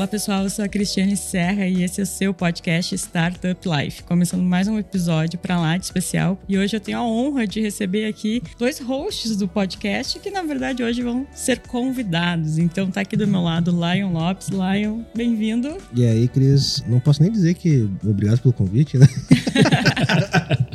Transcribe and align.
Fala 0.00 0.08
pessoal, 0.08 0.44
eu 0.44 0.48
sou 0.48 0.64
a 0.64 0.68
Cristiane 0.68 1.14
Serra 1.14 1.66
e 1.66 1.82
esse 1.82 2.00
é 2.00 2.04
o 2.04 2.06
seu 2.06 2.32
podcast 2.32 2.94
Startup 2.94 3.68
Life. 3.68 4.02
Começando 4.04 4.42
mais 4.42 4.66
um 4.66 4.78
episódio 4.78 5.38
para 5.38 5.60
lá 5.60 5.76
de 5.76 5.84
especial 5.84 6.40
e 6.48 6.56
hoje 6.56 6.74
eu 6.74 6.80
tenho 6.80 6.96
a 6.96 7.04
honra 7.04 7.46
de 7.46 7.60
receber 7.60 8.06
aqui 8.06 8.42
dois 8.58 8.78
hosts 8.80 9.36
do 9.36 9.46
podcast 9.46 10.18
que 10.18 10.30
na 10.30 10.40
verdade 10.40 10.82
hoje 10.82 11.02
vão 11.02 11.26
ser 11.34 11.58
convidados. 11.58 12.56
Então 12.56 12.90
tá 12.90 13.02
aqui 13.02 13.14
do 13.14 13.26
meu 13.26 13.42
lado 13.42 13.72
Lion 13.72 14.10
Lopes. 14.10 14.48
Lion, 14.48 15.02
bem-vindo. 15.14 15.76
E 15.94 16.06
aí, 16.06 16.26
Cris, 16.28 16.82
não 16.88 16.98
posso 16.98 17.22
nem 17.22 17.30
dizer 17.30 17.52
que 17.52 17.86
obrigado 18.02 18.40
pelo 18.40 18.54
convite, 18.54 18.96
né? 18.96 19.06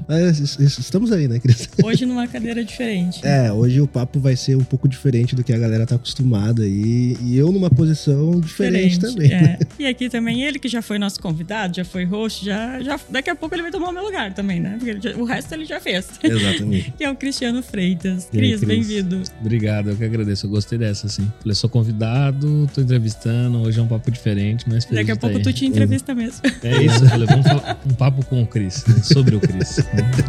Mas 0.08 0.60
estamos 0.60 1.12
aí, 1.12 1.28
né, 1.28 1.40
Cris? 1.40 1.68
Hoje 1.84 2.06
numa 2.06 2.28
cadeira 2.28 2.64
diferente. 2.64 3.26
É, 3.26 3.52
hoje 3.52 3.82
o 3.82 3.88
papo 3.88 4.20
vai 4.20 4.36
ser 4.36 4.56
um 4.56 4.64
pouco 4.64 4.88
diferente 4.88 5.36
do 5.36 5.44
que 5.44 5.52
a 5.52 5.58
galera 5.58 5.86
tá 5.86 5.96
acostumada 5.96 6.66
e, 6.66 7.18
e 7.22 7.38
eu 7.38 7.52
numa 7.52 7.70
posição 7.70 8.40
diferente, 8.40 9.00
diferente 9.00 9.00
também. 9.00 9.32
É. 9.32 9.42
Né? 9.42 9.60
E 9.78 9.86
aqui 9.86 10.10
também 10.10 10.44
ele 10.44 10.58
que 10.58 10.70
já 10.70 10.82
foi 10.82 10.98
nosso 10.98 11.20
convidado, 11.22 11.76
já 11.76 11.84
foi 11.84 12.06
host, 12.06 12.46
já, 12.46 12.82
já 12.82 13.00
daqui 13.10 13.30
a 13.30 13.36
pouco 13.36 13.54
ele 13.54 13.62
vai 13.62 13.72
tomar 13.72 13.90
o 13.90 13.92
meu 13.92 14.04
lugar 14.04 14.34
também, 14.34 14.60
né? 14.60 14.78
Porque 14.80 15.00
já, 15.02 15.18
o 15.18 15.26
resto 15.26 15.54
ele 15.54 15.66
já 15.66 15.82
fez. 15.82 16.08
Exatamente. 16.24 16.94
que 16.98 17.04
é 17.04 17.12
o 17.12 17.16
Cristiano 17.16 17.62
Freitas. 17.62 18.30
Cris, 18.32 18.64
bem-vindo. 18.64 19.22
Obrigado, 19.42 19.90
eu 19.90 19.96
que 19.98 20.04
agradeço. 20.04 20.46
Eu 20.46 20.50
gostei 20.50 20.78
dessa, 20.78 21.08
assim. 21.08 21.30
Falei, 21.42 21.56
sou 21.56 21.70
convidado, 21.70 22.70
tô 22.74 22.82
entrevistando, 22.82 23.60
hoje 23.60 23.80
é 23.80 23.84
um 23.84 23.88
papo 23.88 24.10
diferente, 24.10 24.66
mas 24.68 24.86
Daqui 24.86 25.12
a 25.12 25.16
pouco 25.16 25.38
aí. 25.38 25.44
tu 25.44 25.52
te 25.52 25.66
entrevista 25.66 26.14
uhum. 26.14 26.20
mesmo. 26.20 26.42
É 26.64 26.84
isso, 26.84 27.04
eu 27.04 27.10
falei, 27.10 27.28
vamos 27.28 27.48
falar 27.48 27.82
um 27.86 27.94
papo 27.94 28.26
com 28.26 28.44
o 28.44 28.48
Cris, 28.48 28.86
né? 28.88 28.96
sobre 29.04 29.36
o 29.36 29.40
Cris. 29.42 29.80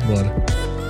Bora. 0.07 0.86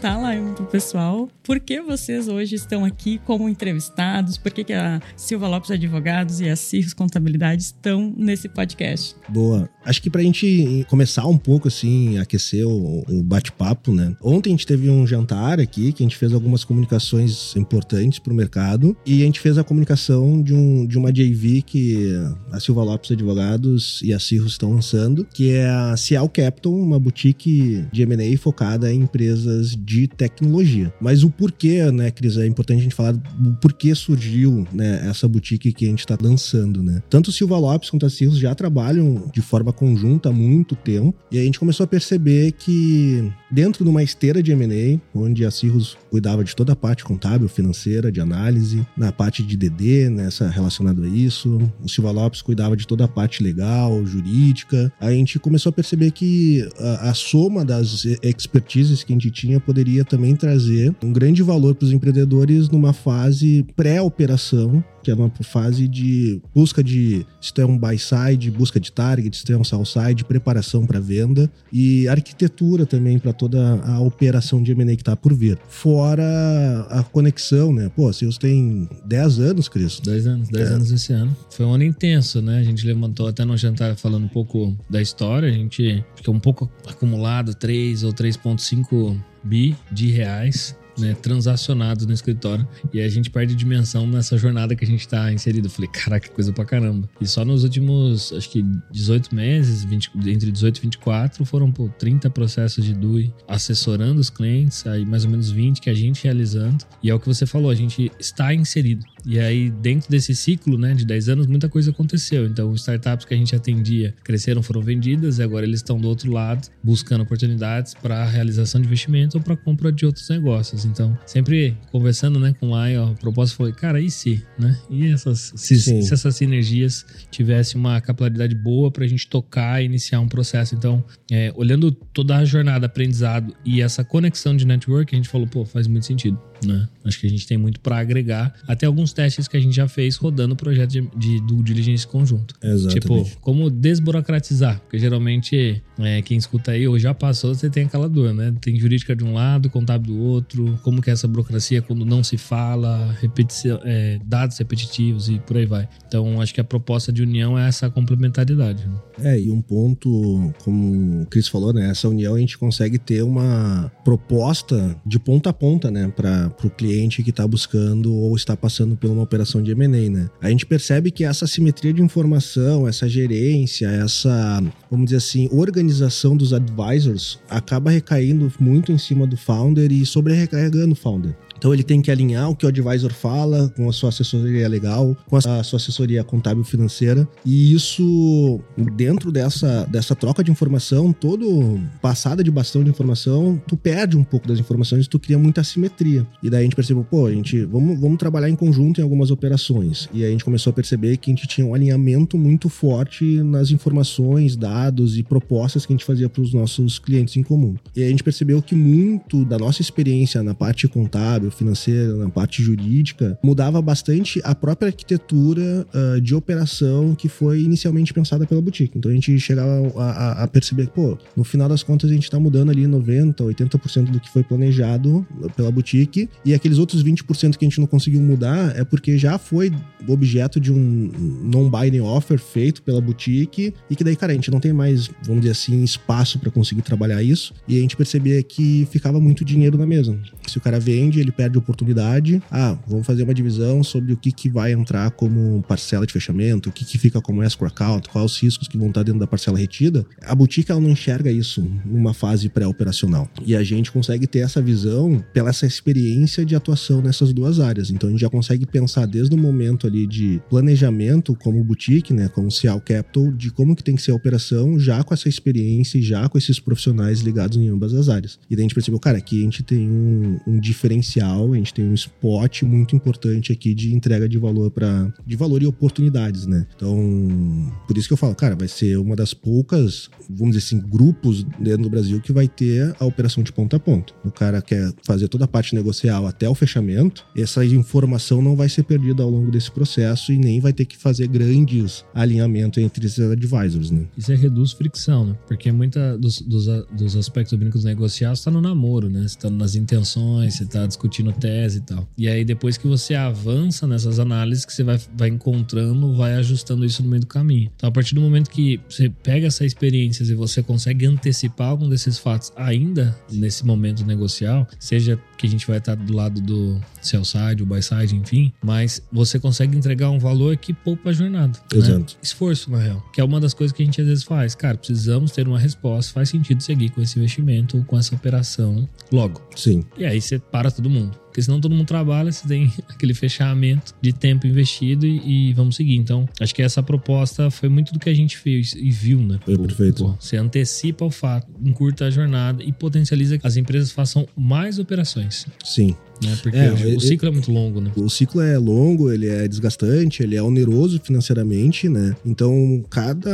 Vamos 0.00 0.16
contar 0.16 0.18
lá 0.18 0.54
pro 0.54 0.64
pessoal 0.66 1.28
por 1.42 1.58
que 1.58 1.80
vocês 1.82 2.28
hoje 2.28 2.54
estão 2.54 2.84
aqui 2.84 3.20
como 3.26 3.48
entrevistados, 3.48 4.38
por 4.38 4.52
que, 4.52 4.62
que 4.64 4.72
a 4.72 5.00
Silva 5.16 5.48
Lopes 5.48 5.70
Advogados 5.70 6.40
e 6.40 6.48
a 6.48 6.54
Cirrus 6.54 6.94
Contabilidade 6.94 7.62
estão 7.62 8.14
nesse 8.16 8.48
podcast. 8.48 9.16
Boa. 9.28 9.68
Acho 9.84 10.00
que 10.00 10.08
pra 10.08 10.22
gente 10.22 10.86
começar 10.88 11.26
um 11.26 11.36
pouco 11.36 11.66
assim, 11.66 12.18
aquecer 12.18 12.66
o, 12.66 13.04
o 13.08 13.22
bate-papo, 13.22 13.92
né? 13.92 14.14
Ontem 14.22 14.50
a 14.50 14.52
gente 14.52 14.66
teve 14.66 14.88
um 14.88 15.06
jantar 15.06 15.58
aqui 15.58 15.92
que 15.92 16.02
a 16.02 16.06
gente 16.06 16.16
fez 16.16 16.32
algumas 16.32 16.62
comunicações 16.62 17.54
importantes 17.56 18.18
pro 18.20 18.32
mercado 18.32 18.96
e 19.04 19.22
a 19.22 19.26
gente 19.26 19.40
fez 19.40 19.58
a 19.58 19.64
comunicação 19.64 20.40
de, 20.40 20.54
um, 20.54 20.86
de 20.86 20.96
uma 20.96 21.12
JV 21.12 21.62
que 21.62 22.14
a 22.52 22.60
Silva 22.60 22.84
Lopes 22.84 23.10
Advogados 23.10 24.00
e 24.02 24.14
a 24.14 24.20
Cirrus 24.20 24.52
estão 24.52 24.72
lançando, 24.72 25.26
que 25.34 25.50
é 25.50 25.68
a 25.68 25.96
Cial 25.96 26.28
Capital, 26.28 26.72
uma 26.72 26.98
boutique 26.98 27.84
de 27.92 28.02
M&A 28.02 28.38
focada 28.38 28.92
em 28.92 29.00
empresas 29.00 29.50
empresas 29.50 29.76
de 29.90 30.06
tecnologia. 30.06 30.92
Mas 31.00 31.24
o 31.24 31.30
porquê, 31.30 31.90
né, 31.90 32.12
Cris, 32.12 32.36
é 32.36 32.46
importante 32.46 32.78
a 32.78 32.82
gente 32.84 32.94
falar 32.94 33.14
o 33.14 33.54
porquê 33.60 33.92
surgiu, 33.92 34.64
né, 34.72 35.04
essa 35.10 35.26
boutique 35.26 35.72
que 35.72 35.84
a 35.84 35.88
gente 35.88 35.98
está 35.98 36.16
lançando, 36.20 36.80
né? 36.80 37.02
Tanto 37.10 37.32
Silva 37.32 37.58
Lopes 37.58 37.90
quanto 37.90 38.06
a 38.06 38.10
Cirrus 38.10 38.38
já 38.38 38.54
trabalham 38.54 39.28
de 39.34 39.42
forma 39.42 39.72
conjunta 39.72 40.28
há 40.28 40.32
muito 40.32 40.76
tempo 40.76 41.12
e 41.30 41.40
a 41.40 41.42
gente 41.42 41.58
começou 41.58 41.82
a 41.82 41.88
perceber 41.88 42.52
que 42.52 43.32
dentro 43.50 43.84
de 43.84 43.90
uma 43.90 44.02
esteira 44.02 44.42
de 44.42 44.52
M&A, 44.52 45.00
onde 45.18 45.44
a 45.44 45.50
Cirrus 45.50 45.96
cuidava 46.10 46.44
de 46.44 46.54
toda 46.54 46.72
a 46.72 46.76
parte 46.76 47.04
contábil, 47.04 47.48
financeira, 47.48 48.10
de 48.10 48.20
análise, 48.20 48.86
na 48.96 49.10
parte 49.12 49.42
de 49.42 49.56
DD, 49.56 50.08
nessa 50.10 50.48
relacionado 50.48 51.02
a 51.02 51.08
isso, 51.08 51.60
o 51.82 51.88
Silva 51.88 52.10
Lopes 52.10 52.42
cuidava 52.42 52.76
de 52.76 52.86
toda 52.86 53.04
a 53.04 53.08
parte 53.08 53.42
legal, 53.42 54.04
jurídica. 54.06 54.92
A 55.00 55.10
gente 55.10 55.38
começou 55.38 55.70
a 55.70 55.72
perceber 55.72 56.10
que 56.10 56.68
a, 56.78 57.10
a 57.10 57.14
soma 57.14 57.64
das 57.64 58.04
expertises 58.22 59.02
que 59.02 59.12
a 59.12 59.16
gente 59.16 59.30
tinha 59.30 59.60
poderia 59.60 60.04
também 60.04 60.36
trazer 60.36 60.94
um 61.02 61.12
grande 61.12 61.42
valor 61.42 61.74
para 61.74 61.86
os 61.86 61.92
empreendedores 61.92 62.68
numa 62.68 62.92
fase 62.92 63.64
pré-operação 63.76 64.82
que 65.02 65.10
é 65.10 65.14
uma 65.14 65.30
fase 65.42 65.88
de 65.88 66.40
busca 66.54 66.82
de 66.82 67.26
se 67.40 67.52
tem 67.52 67.64
um 67.64 67.78
buy 67.78 67.98
side, 67.98 68.50
busca 68.50 68.78
de 68.78 68.92
target, 68.92 69.36
se 69.36 69.44
tem 69.44 69.56
um 69.56 69.64
sell 69.64 69.84
side, 69.84 70.24
preparação 70.24 70.86
para 70.86 71.00
venda 71.00 71.50
e 71.72 72.08
arquitetura 72.08 72.86
também 72.86 73.18
para 73.18 73.32
toda 73.32 73.80
a 73.84 74.00
operação 74.00 74.62
de 74.62 74.72
M&A 74.72 74.96
que 74.96 75.02
está 75.02 75.16
por 75.16 75.34
vir. 75.34 75.58
Fora 75.68 76.86
a 76.90 77.02
conexão, 77.02 77.72
né? 77.72 77.90
Pô, 77.94 78.12
você 78.12 78.28
tem 78.38 78.88
10 79.06 79.38
anos, 79.40 79.68
Cris. 79.68 80.00
10 80.00 80.26
anos, 80.26 80.48
10 80.48 80.70
é. 80.70 80.72
anos 80.74 80.90
esse 80.90 81.12
ano. 81.12 81.36
Foi 81.50 81.66
um 81.66 81.74
ano 81.74 81.84
intenso, 81.84 82.40
né? 82.40 82.58
A 82.58 82.62
gente 82.62 82.86
levantou 82.86 83.28
até 83.28 83.44
no 83.44 83.56
jantar 83.56 83.96
falando 83.96 84.24
um 84.24 84.28
pouco 84.28 84.76
da 84.88 85.00
história, 85.00 85.48
a 85.48 85.52
gente 85.52 86.04
ficou 86.14 86.34
um 86.34 86.40
pouco 86.40 86.70
acumulado, 86.86 87.54
3 87.54 88.04
ou 88.04 88.12
3.5 88.12 89.16
bi 89.42 89.76
de 89.90 90.10
reais 90.10 90.76
né, 91.00 91.14
transacionados 91.14 92.06
no 92.06 92.12
escritório. 92.12 92.66
E 92.92 93.00
a 93.00 93.08
gente 93.08 93.30
perde 93.30 93.54
dimensão 93.54 94.06
nessa 94.06 94.36
jornada 94.36 94.74
que 94.76 94.84
a 94.84 94.86
gente 94.86 95.00
está 95.00 95.32
inserido. 95.32 95.66
Eu 95.66 95.70
falei, 95.70 95.90
caraca, 95.90 96.28
que 96.28 96.34
coisa 96.34 96.52
pra 96.52 96.64
caramba. 96.64 97.08
E 97.20 97.26
só 97.26 97.44
nos 97.44 97.64
últimos, 97.64 98.32
acho 98.32 98.50
que 98.50 98.64
18 98.90 99.34
meses, 99.34 99.84
20, 99.84 100.10
entre 100.26 100.50
18 100.50 100.78
e 100.78 100.80
24, 100.82 101.44
foram 101.44 101.72
pô, 101.72 101.88
30 101.88 102.28
processos 102.30 102.84
de 102.84 102.94
DUI 102.94 103.32
assessorando 103.48 104.20
os 104.20 104.30
clientes, 104.30 104.86
aí 104.86 105.04
mais 105.04 105.24
ou 105.24 105.30
menos 105.30 105.50
20 105.50 105.80
que 105.80 105.90
a 105.90 105.94
gente 105.94 106.24
realizando. 106.24 106.84
E 107.02 107.10
é 107.10 107.14
o 107.14 107.18
que 107.18 107.26
você 107.26 107.46
falou, 107.46 107.70
a 107.70 107.74
gente 107.74 108.10
está 108.18 108.52
inserido. 108.54 109.04
E 109.26 109.38
aí, 109.38 109.70
dentro 109.70 110.10
desse 110.10 110.34
ciclo 110.34 110.78
né, 110.78 110.94
de 110.94 111.04
10 111.04 111.28
anos, 111.28 111.46
muita 111.46 111.68
coisa 111.68 111.90
aconteceu. 111.90 112.46
Então, 112.46 112.74
startups 112.74 113.26
que 113.26 113.34
a 113.34 113.36
gente 113.36 113.54
atendia 113.54 114.14
cresceram, 114.22 114.62
foram 114.62 114.80
vendidas, 114.80 115.38
e 115.38 115.42
agora 115.42 115.66
eles 115.66 115.80
estão 115.80 115.98
do 115.98 116.08
outro 116.08 116.32
lado, 116.32 116.68
buscando 116.82 117.22
oportunidades 117.22 117.94
para 117.94 118.24
realização 118.24 118.80
de 118.80 118.86
investimento 118.86 119.38
ou 119.38 119.42
para 119.42 119.56
compra 119.56 119.92
de 119.92 120.06
outros 120.06 120.28
negócios. 120.28 120.84
Então, 120.84 121.16
sempre 121.26 121.76
conversando 121.90 122.38
né, 122.38 122.54
com 122.58 122.70
o 122.70 122.86
Lion, 122.86 123.12
a 123.12 123.14
proposta 123.14 123.56
foi, 123.56 123.72
cara, 123.72 124.00
e 124.00 124.10
se? 124.10 124.42
Né? 124.58 124.76
E 124.88 125.06
essas, 125.08 125.52
se, 125.56 125.78
se 125.78 126.12
essas 126.12 126.36
sinergias 126.36 127.04
tivessem 127.30 127.80
uma 127.80 128.00
capilaridade 128.00 128.54
boa 128.54 128.90
para 128.90 129.04
a 129.04 129.08
gente 129.08 129.28
tocar 129.28 129.82
e 129.82 129.86
iniciar 129.86 130.20
um 130.20 130.28
processo? 130.28 130.74
Então, 130.74 131.04
é, 131.30 131.52
olhando 131.56 131.92
toda 131.92 132.36
a 132.36 132.44
jornada, 132.44 132.86
aprendizado 132.86 133.54
e 133.64 133.80
essa 133.80 134.04
conexão 134.04 134.56
de 134.56 134.66
network, 134.66 135.14
a 135.14 135.16
gente 135.16 135.28
falou, 135.28 135.46
pô, 135.46 135.64
faz 135.64 135.86
muito 135.86 136.06
sentido. 136.06 136.38
Né? 136.64 136.88
Acho 137.04 137.18
que 137.20 137.26
a 137.26 137.30
gente 137.30 137.46
tem 137.46 137.56
muito 137.56 137.80
para 137.80 137.98
agregar. 137.98 138.54
Até 138.66 138.86
alguns 138.86 139.12
testes 139.12 139.48
que 139.48 139.56
a 139.56 139.60
gente 139.60 139.74
já 139.74 139.88
fez 139.88 140.16
rodando 140.16 140.54
o 140.54 140.56
projeto 140.56 140.90
de, 140.90 141.00
de 141.16 141.40
due 141.40 141.62
diligence 141.62 142.06
conjunto. 142.06 142.54
Exatamente. 142.62 143.00
Tipo, 143.00 143.40
como 143.40 143.70
desburocratizar. 143.70 144.80
Porque 144.80 144.98
geralmente, 144.98 145.82
é, 145.98 146.22
quem 146.22 146.36
escuta 146.36 146.72
aí 146.72 146.86
ou 146.86 146.98
já 146.98 147.14
passou, 147.14 147.54
você 147.54 147.70
tem 147.70 147.84
aquela 147.84 148.08
dor, 148.08 148.34
né? 148.34 148.54
Tem 148.60 148.78
jurídica 148.78 149.16
de 149.16 149.24
um 149.24 149.32
lado, 149.32 149.70
contábil 149.70 150.14
do 150.14 150.20
outro. 150.20 150.78
Como 150.82 151.00
que 151.00 151.10
é 151.10 151.12
essa 151.12 151.26
burocracia 151.26 151.80
quando 151.80 152.04
não 152.04 152.22
se 152.22 152.36
fala, 152.36 153.16
repetição, 153.20 153.80
é, 153.84 154.18
dados 154.24 154.58
repetitivos 154.58 155.28
e 155.28 155.38
por 155.38 155.56
aí 155.56 155.66
vai. 155.66 155.88
Então, 156.06 156.40
acho 156.40 156.52
que 156.52 156.60
a 156.60 156.64
proposta 156.64 157.12
de 157.12 157.22
união 157.22 157.58
é 157.58 157.66
essa 157.66 157.88
complementaridade. 157.88 158.86
Né? 158.86 158.94
É, 159.22 159.40
e 159.40 159.50
um 159.50 159.60
ponto, 159.60 160.52
como 160.64 161.22
o 161.22 161.26
Cris 161.26 161.48
falou, 161.48 161.72
né? 161.72 161.90
Essa 161.90 162.08
união 162.08 162.34
a 162.34 162.38
gente 162.38 162.58
consegue 162.58 162.98
ter 162.98 163.22
uma 163.22 163.90
proposta 164.04 164.96
de 165.04 165.18
ponta 165.18 165.50
a 165.50 165.52
ponta, 165.52 165.90
né? 165.90 166.12
Para 166.14 166.49
para 166.50 166.66
o 166.66 166.70
cliente 166.70 167.22
que 167.22 167.30
está 167.30 167.46
buscando 167.46 168.14
ou 168.14 168.34
está 168.36 168.56
passando 168.56 168.96
por 168.96 169.10
uma 169.10 169.22
operação 169.22 169.62
de 169.62 169.70
M&A, 169.72 170.10
né? 170.10 170.30
A 170.40 170.50
gente 170.50 170.66
percebe 170.66 171.10
que 171.10 171.24
essa 171.24 171.46
simetria 171.46 171.92
de 171.92 172.02
informação, 172.02 172.86
essa 172.86 173.08
gerência, 173.08 173.86
essa, 173.86 174.62
vamos 174.90 175.06
dizer 175.06 175.18
assim, 175.18 175.48
organização 175.52 176.36
dos 176.36 176.52
advisors 176.52 177.38
acaba 177.48 177.90
recaindo 177.90 178.52
muito 178.58 178.92
em 178.92 178.98
cima 178.98 179.26
do 179.26 179.36
founder 179.36 179.90
e 179.92 180.04
sobrecarregando 180.04 180.92
o 180.92 180.96
founder. 180.96 181.34
Então 181.60 181.74
ele 181.74 181.82
tem 181.82 182.00
que 182.00 182.10
alinhar 182.10 182.48
o 182.48 182.56
que 182.56 182.64
o 182.64 182.68
advisor 182.70 183.12
fala 183.12 183.68
com 183.76 183.86
a 183.86 183.92
sua 183.92 184.08
assessoria 184.08 184.66
legal, 184.66 185.14
com 185.26 185.36
a 185.36 185.62
sua 185.62 185.76
assessoria 185.76 186.24
contábil 186.24 186.64
financeira. 186.64 187.28
E 187.44 187.74
isso, 187.74 188.58
dentro 188.96 189.30
dessa, 189.30 189.84
dessa 189.84 190.14
troca 190.14 190.42
de 190.42 190.50
informação, 190.50 191.12
todo 191.12 191.78
passada 192.00 192.42
de 192.42 192.50
bastão 192.50 192.82
de 192.82 192.88
informação, 192.88 193.60
tu 193.68 193.76
perde 193.76 194.16
um 194.16 194.24
pouco 194.24 194.48
das 194.48 194.58
informações 194.58 195.06
tu 195.06 195.18
cria 195.18 195.38
muita 195.38 195.60
assimetria. 195.60 196.26
E 196.42 196.48
daí 196.48 196.60
a 196.60 196.62
gente 196.62 196.74
percebeu, 196.74 197.04
pô, 197.04 197.26
a 197.26 197.32
gente 197.32 197.62
vamos, 197.66 198.00
vamos 198.00 198.16
trabalhar 198.16 198.48
em 198.48 198.56
conjunto 198.56 198.98
em 198.98 199.04
algumas 199.04 199.30
operações. 199.30 200.08
E 200.14 200.22
aí 200.22 200.28
a 200.28 200.32
gente 200.32 200.44
começou 200.44 200.70
a 200.70 200.72
perceber 200.72 201.18
que 201.18 201.30
a 201.30 201.34
gente 201.34 201.46
tinha 201.46 201.66
um 201.66 201.74
alinhamento 201.74 202.38
muito 202.38 202.70
forte 202.70 203.42
nas 203.42 203.70
informações, 203.70 204.56
dados 204.56 205.18
e 205.18 205.22
propostas 205.22 205.84
que 205.84 205.92
a 205.92 205.94
gente 205.94 206.06
fazia 206.06 206.28
para 206.30 206.40
os 206.40 206.54
nossos 206.54 206.98
clientes 206.98 207.36
em 207.36 207.42
comum. 207.42 207.74
E 207.94 208.00
aí 208.00 208.06
a 208.06 208.10
gente 208.10 208.24
percebeu 208.24 208.62
que 208.62 208.74
muito 208.74 209.44
da 209.44 209.58
nossa 209.58 209.82
experiência 209.82 210.42
na 210.42 210.54
parte 210.54 210.88
contábil 210.88 211.49
financeira, 211.50 212.14
na 212.16 212.28
parte 212.28 212.62
jurídica, 212.62 213.38
mudava 213.42 213.80
bastante 213.80 214.40
a 214.44 214.54
própria 214.54 214.88
arquitetura 214.88 215.86
uh, 215.94 216.20
de 216.20 216.34
operação 216.34 217.14
que 217.14 217.28
foi 217.28 217.62
inicialmente 217.62 218.12
pensada 218.12 218.46
pela 218.46 218.60
boutique. 218.60 218.96
Então 218.96 219.10
a 219.10 219.14
gente 219.14 219.38
chegava 219.38 219.70
a, 219.96 220.44
a 220.44 220.48
perceber 220.48 220.86
que, 220.86 220.92
pô, 220.92 221.18
no 221.36 221.44
final 221.44 221.68
das 221.68 221.82
contas 221.82 222.10
a 222.10 222.12
gente 222.12 222.24
está 222.24 222.38
mudando 222.38 222.70
ali 222.70 222.84
90%, 222.84 223.36
80% 223.36 224.10
do 224.10 224.20
que 224.20 224.30
foi 224.30 224.42
planejado 224.42 225.26
pela 225.56 225.70
boutique 225.70 226.28
e 226.44 226.54
aqueles 226.54 226.78
outros 226.78 227.04
20% 227.04 227.56
que 227.56 227.64
a 227.64 227.68
gente 227.68 227.80
não 227.80 227.86
conseguiu 227.86 228.20
mudar 228.20 228.76
é 228.76 228.84
porque 228.84 229.18
já 229.18 229.38
foi 229.38 229.72
objeto 230.08 230.60
de 230.60 230.72
um 230.72 231.10
non-binding 231.42 232.00
offer 232.00 232.38
feito 232.38 232.82
pela 232.82 233.00
boutique 233.00 233.74
e 233.88 233.96
que 233.96 234.04
daí, 234.04 234.16
cara, 234.16 234.32
a 234.32 234.34
gente 234.34 234.50
não 234.50 234.60
tem 234.60 234.72
mais, 234.72 235.08
vamos 235.22 235.42
dizer 235.42 235.52
assim, 235.52 235.82
espaço 235.82 236.38
para 236.38 236.50
conseguir 236.50 236.82
trabalhar 236.82 237.22
isso 237.22 237.54
e 237.68 237.78
a 237.78 237.80
gente 237.80 237.96
percebia 237.96 238.42
que 238.42 238.86
ficava 238.90 239.20
muito 239.20 239.44
dinheiro 239.44 239.76
na 239.76 239.86
mesa. 239.86 240.18
Se 240.46 240.58
o 240.58 240.60
cara 240.60 240.80
vende, 240.80 241.20
ele 241.20 241.32
perde 241.40 241.56
oportunidade. 241.56 242.42
Ah, 242.50 242.76
vamos 242.86 243.06
fazer 243.06 243.22
uma 243.22 243.32
divisão 243.32 243.82
sobre 243.82 244.12
o 244.12 244.16
que, 244.16 244.30
que 244.30 244.50
vai 244.50 244.72
entrar 244.72 245.10
como 245.10 245.62
parcela 245.66 246.06
de 246.06 246.12
fechamento, 246.12 246.68
o 246.68 246.72
que, 246.72 246.84
que 246.84 246.98
fica 246.98 247.18
como 247.18 247.42
escrow 247.42 247.70
account, 247.70 248.10
quais 248.10 248.32
os 248.32 248.38
riscos 248.38 248.68
que 248.68 248.76
vão 248.76 248.88
estar 248.88 249.02
dentro 249.02 249.20
da 249.20 249.26
parcela 249.26 249.56
retida. 249.56 250.04
A 250.20 250.34
boutique 250.34 250.70
ela 250.70 250.80
não 250.80 250.90
enxerga 250.90 251.32
isso 251.32 251.66
numa 251.86 252.12
fase 252.12 252.50
pré-operacional. 252.50 253.26
E 253.46 253.56
a 253.56 253.62
gente 253.62 253.90
consegue 253.90 254.26
ter 254.26 254.40
essa 254.40 254.60
visão 254.60 255.24
pela 255.32 255.48
essa 255.48 255.64
experiência 255.64 256.44
de 256.44 256.54
atuação 256.54 257.00
nessas 257.00 257.32
duas 257.32 257.58
áreas. 257.58 257.90
Então 257.90 258.10
a 258.10 258.12
gente 258.12 258.20
já 258.20 258.28
consegue 258.28 258.66
pensar 258.66 259.06
desde 259.06 259.34
o 259.34 259.38
momento 259.38 259.86
ali 259.86 260.06
de 260.06 260.42
planejamento 260.50 261.34
como 261.34 261.64
boutique, 261.64 262.12
né, 262.12 262.28
como 262.28 262.50
Cial 262.50 262.82
Capital, 262.82 263.32
de 263.32 263.50
como 263.50 263.74
que 263.74 263.82
tem 263.82 263.96
que 263.96 264.02
ser 264.02 264.10
a 264.10 264.14
operação, 264.14 264.78
já 264.78 265.02
com 265.02 265.14
essa 265.14 265.28
experiência 265.28 265.96
e 265.96 266.02
já 266.02 266.28
com 266.28 266.36
esses 266.36 266.60
profissionais 266.60 267.20
ligados 267.20 267.56
em 267.56 267.68
ambas 267.68 267.94
as 267.94 268.10
áreas. 268.10 268.38
E 268.50 268.54
daí 268.54 268.62
a 268.62 268.64
gente 268.64 268.74
percebeu, 268.74 269.00
cara, 269.00 269.16
aqui 269.16 269.40
a 269.40 269.44
gente 269.44 269.62
tem 269.62 269.88
um, 269.88 270.38
um 270.46 270.60
diferencial, 270.60 271.29
a 271.38 271.56
gente 271.56 271.74
tem 271.74 271.84
um 271.84 271.94
spot 271.94 272.62
muito 272.62 272.94
importante 272.96 273.52
aqui 273.52 273.74
de 273.74 273.94
entrega 273.94 274.28
de 274.28 274.38
valor 274.38 274.70
para 274.70 275.12
de 275.26 275.36
valor 275.36 275.62
e 275.62 275.66
oportunidades, 275.66 276.46
né? 276.46 276.66
Então, 276.74 277.72
por 277.86 277.96
isso 277.96 278.08
que 278.08 278.12
eu 278.12 278.16
falo, 278.16 278.34
cara, 278.34 278.56
vai 278.56 278.68
ser 278.68 278.96
uma 278.98 279.16
das 279.16 279.34
poucas, 279.34 280.08
vamos 280.28 280.56
dizer 280.56 280.66
assim, 280.66 280.80
grupos 280.80 281.44
dentro 281.58 281.82
do 281.82 281.90
Brasil 281.90 282.20
que 282.20 282.32
vai 282.32 282.48
ter 282.48 282.94
a 282.98 283.04
operação 283.04 283.42
de 283.42 283.52
ponta 283.52 283.76
a 283.76 283.80
ponta. 283.80 284.12
O 284.24 284.30
cara 284.30 284.60
quer 284.62 284.92
fazer 285.04 285.28
toda 285.28 285.44
a 285.44 285.48
parte 285.48 285.74
negocial 285.74 286.26
até 286.26 286.48
o 286.48 286.54
fechamento, 286.54 287.24
essa 287.36 287.64
informação 287.64 288.42
não 288.42 288.56
vai 288.56 288.68
ser 288.68 288.82
perdida 288.82 289.22
ao 289.22 289.30
longo 289.30 289.50
desse 289.50 289.70
processo 289.70 290.32
e 290.32 290.38
nem 290.38 290.60
vai 290.60 290.72
ter 290.72 290.84
que 290.84 290.96
fazer 290.96 291.26
grandes 291.28 292.04
alinhamentos 292.14 292.82
entre 292.82 293.06
esses 293.06 293.20
advisors, 293.20 293.90
né? 293.90 294.06
Isso 294.16 294.32
é 294.32 294.34
reduz 294.34 294.72
fricção, 294.72 295.26
né? 295.26 295.38
Porque 295.46 295.70
muita 295.70 296.16
dos, 296.18 296.40
dos, 296.40 296.66
dos 296.90 297.16
aspectos 297.16 297.58
negociais 297.84 298.38
está 298.38 298.50
no 298.50 298.60
namoro, 298.60 299.08
né? 299.08 299.26
Você 299.26 299.38
tá 299.38 299.50
nas 299.50 299.74
intenções, 299.74 300.54
você 300.54 300.64
tá 300.64 300.86
discutindo 300.86 301.19
tese 301.32 301.78
e 301.78 301.80
tal. 301.82 302.08
E 302.16 302.28
aí 302.28 302.44
depois 302.44 302.76
que 302.76 302.86
você 302.86 303.14
avança 303.14 303.86
nessas 303.86 304.18
análises 304.18 304.64
que 304.64 304.72
você 304.72 304.82
vai, 304.82 304.98
vai 305.16 305.28
encontrando, 305.28 306.14
vai 306.14 306.34
ajustando 306.34 306.84
isso 306.84 307.02
no 307.02 307.08
meio 307.08 307.20
do 307.20 307.26
caminho. 307.26 307.70
Então 307.76 307.88
a 307.88 307.92
partir 307.92 308.14
do 308.14 308.20
momento 308.20 308.50
que 308.50 308.80
você 308.88 309.08
pega 309.08 309.46
essa 309.46 309.64
experiência 309.64 310.22
e 310.22 310.34
você 310.34 310.62
consegue 310.62 311.06
antecipar 311.06 311.68
algum 311.68 311.88
desses 311.88 312.18
fatos 312.18 312.52
ainda 312.56 313.16
nesse 313.30 313.64
momento 313.64 314.04
negocial, 314.04 314.66
seja 314.78 315.18
que 315.36 315.46
a 315.46 315.50
gente 315.50 315.66
vai 315.66 315.78
estar 315.78 315.94
do 315.94 316.12
lado 316.14 316.40
do 316.40 316.80
sell 317.00 317.24
side, 317.24 317.62
o 317.62 317.66
buy 317.66 317.82
side, 317.82 318.14
enfim, 318.14 318.52
mas 318.62 319.02
você 319.12 319.38
consegue 319.38 319.76
entregar 319.76 320.10
um 320.10 320.18
valor 320.18 320.56
que 320.56 320.72
poupa 320.72 321.10
a 321.10 321.12
jornada. 321.12 321.58
Né? 321.72 321.78
Exato. 321.78 321.98
Né? 321.98 322.06
Esforço, 322.22 322.70
na 322.70 322.78
real. 322.78 323.04
Que 323.12 323.20
é 323.20 323.24
uma 323.24 323.40
das 323.40 323.54
coisas 323.54 323.74
que 323.74 323.82
a 323.82 323.86
gente 323.86 324.00
às 324.00 324.06
vezes 324.06 324.24
faz. 324.24 324.54
Cara, 324.54 324.76
precisamos 324.76 325.32
ter 325.32 325.46
uma 325.46 325.58
resposta, 325.58 326.12
faz 326.12 326.28
sentido 326.28 326.62
seguir 326.62 326.90
com 326.90 327.02
esse 327.02 327.18
investimento, 327.18 327.84
com 327.86 327.98
essa 327.98 328.14
operação 328.14 328.88
logo. 329.12 329.40
Sim. 329.56 329.84
E 329.96 330.04
aí 330.04 330.20
você 330.20 330.38
para 330.38 330.70
todo 330.70 330.88
mundo. 330.88 331.18
Porque 331.30 331.40
senão 331.42 331.60
todo 331.60 331.72
mundo 331.72 331.86
trabalha, 331.86 332.32
você 332.32 332.46
tem 332.46 332.72
aquele 332.90 333.14
fechamento 333.14 333.94
de 334.02 334.12
tempo 334.12 334.46
investido 334.46 335.06
e, 335.06 335.50
e, 335.50 335.52
vamos 335.52 335.76
seguir. 335.76 335.96
Então, 335.96 336.28
acho 336.40 336.54
que 336.54 336.60
essa 336.60 336.82
proposta 336.82 337.50
foi 337.50 337.68
muito 337.68 337.92
do 337.92 338.00
que 338.00 338.10
a 338.10 338.14
gente 338.14 338.36
fez 338.36 338.74
e 338.76 338.90
viu, 338.90 339.20
né? 339.20 339.38
Foi 339.44 339.56
perfeito. 339.56 340.04
Pô, 340.04 340.16
você 340.18 340.36
antecipa 340.36 341.04
o 341.04 341.10
fato, 341.10 341.48
encurta 341.64 342.06
a 342.06 342.10
jornada 342.10 342.62
e 342.64 342.72
potencializa 342.72 343.38
que 343.38 343.46
as 343.46 343.56
empresas 343.56 343.92
façam 343.92 344.26
mais 344.36 344.78
operações. 344.78 345.46
Sim. 345.64 345.94
Né? 346.22 346.36
Porque 346.42 346.58
é, 346.58 346.72
o 346.72 347.00
ciclo 347.00 347.28
é 347.28 347.30
muito 347.30 347.50
longo, 347.50 347.80
né? 347.80 347.90
O 347.96 348.08
ciclo 348.08 348.40
é 348.40 348.58
longo, 348.58 349.10
ele 349.10 349.28
é 349.28 349.48
desgastante, 349.48 350.22
ele 350.22 350.36
é 350.36 350.42
oneroso 350.42 351.00
financeiramente, 351.02 351.88
né? 351.88 352.14
Então, 352.24 352.84
cada 352.90 353.30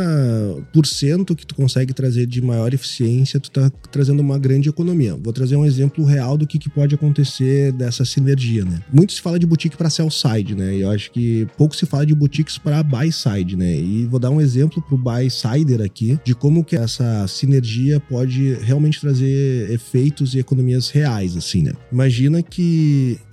por 0.72 0.86
cento 0.86 1.34
que 1.34 1.46
tu 1.46 1.54
consegue 1.54 1.92
trazer 1.92 2.26
de 2.26 2.40
maior 2.40 2.72
eficiência, 2.72 3.40
tu 3.40 3.50
tá 3.50 3.70
trazendo 3.90 4.20
uma 4.20 4.38
grande 4.38 4.68
economia. 4.68 5.16
Vou 5.16 5.32
trazer 5.32 5.56
um 5.56 5.64
exemplo 5.64 6.04
real 6.04 6.36
do 6.36 6.46
que, 6.46 6.58
que 6.58 6.68
pode 6.68 6.94
acontecer 6.94 7.72
dessa 7.72 8.04
sinergia, 8.04 8.64
né? 8.64 8.80
Muito 8.92 9.12
se 9.12 9.20
fala 9.20 9.38
de 9.38 9.46
boutique 9.46 9.76
para 9.76 9.90
sell 9.90 10.10
side, 10.10 10.54
né? 10.54 10.76
E 10.76 10.82
eu 10.82 10.90
acho 10.90 11.10
que 11.10 11.46
pouco 11.56 11.74
se 11.74 11.86
fala 11.86 12.06
de 12.06 12.14
boutiques 12.14 12.58
para 12.58 12.82
buy 12.82 13.10
side, 13.10 13.56
né? 13.56 13.76
E 13.76 14.06
vou 14.06 14.20
dar 14.20 14.30
um 14.30 14.40
exemplo 14.40 14.82
pro 14.82 14.96
buy 14.96 15.28
sider 15.30 15.80
aqui 15.80 16.18
de 16.24 16.34
como 16.34 16.64
que 16.64 16.76
essa 16.76 17.26
sinergia 17.26 17.98
pode 17.98 18.54
realmente 18.62 19.00
trazer 19.00 19.70
efeitos 19.70 20.34
e 20.34 20.38
economias 20.38 20.90
reais, 20.90 21.36
assim, 21.36 21.62
né? 21.62 21.72
Imagina 21.92 22.42
que 22.42 22.75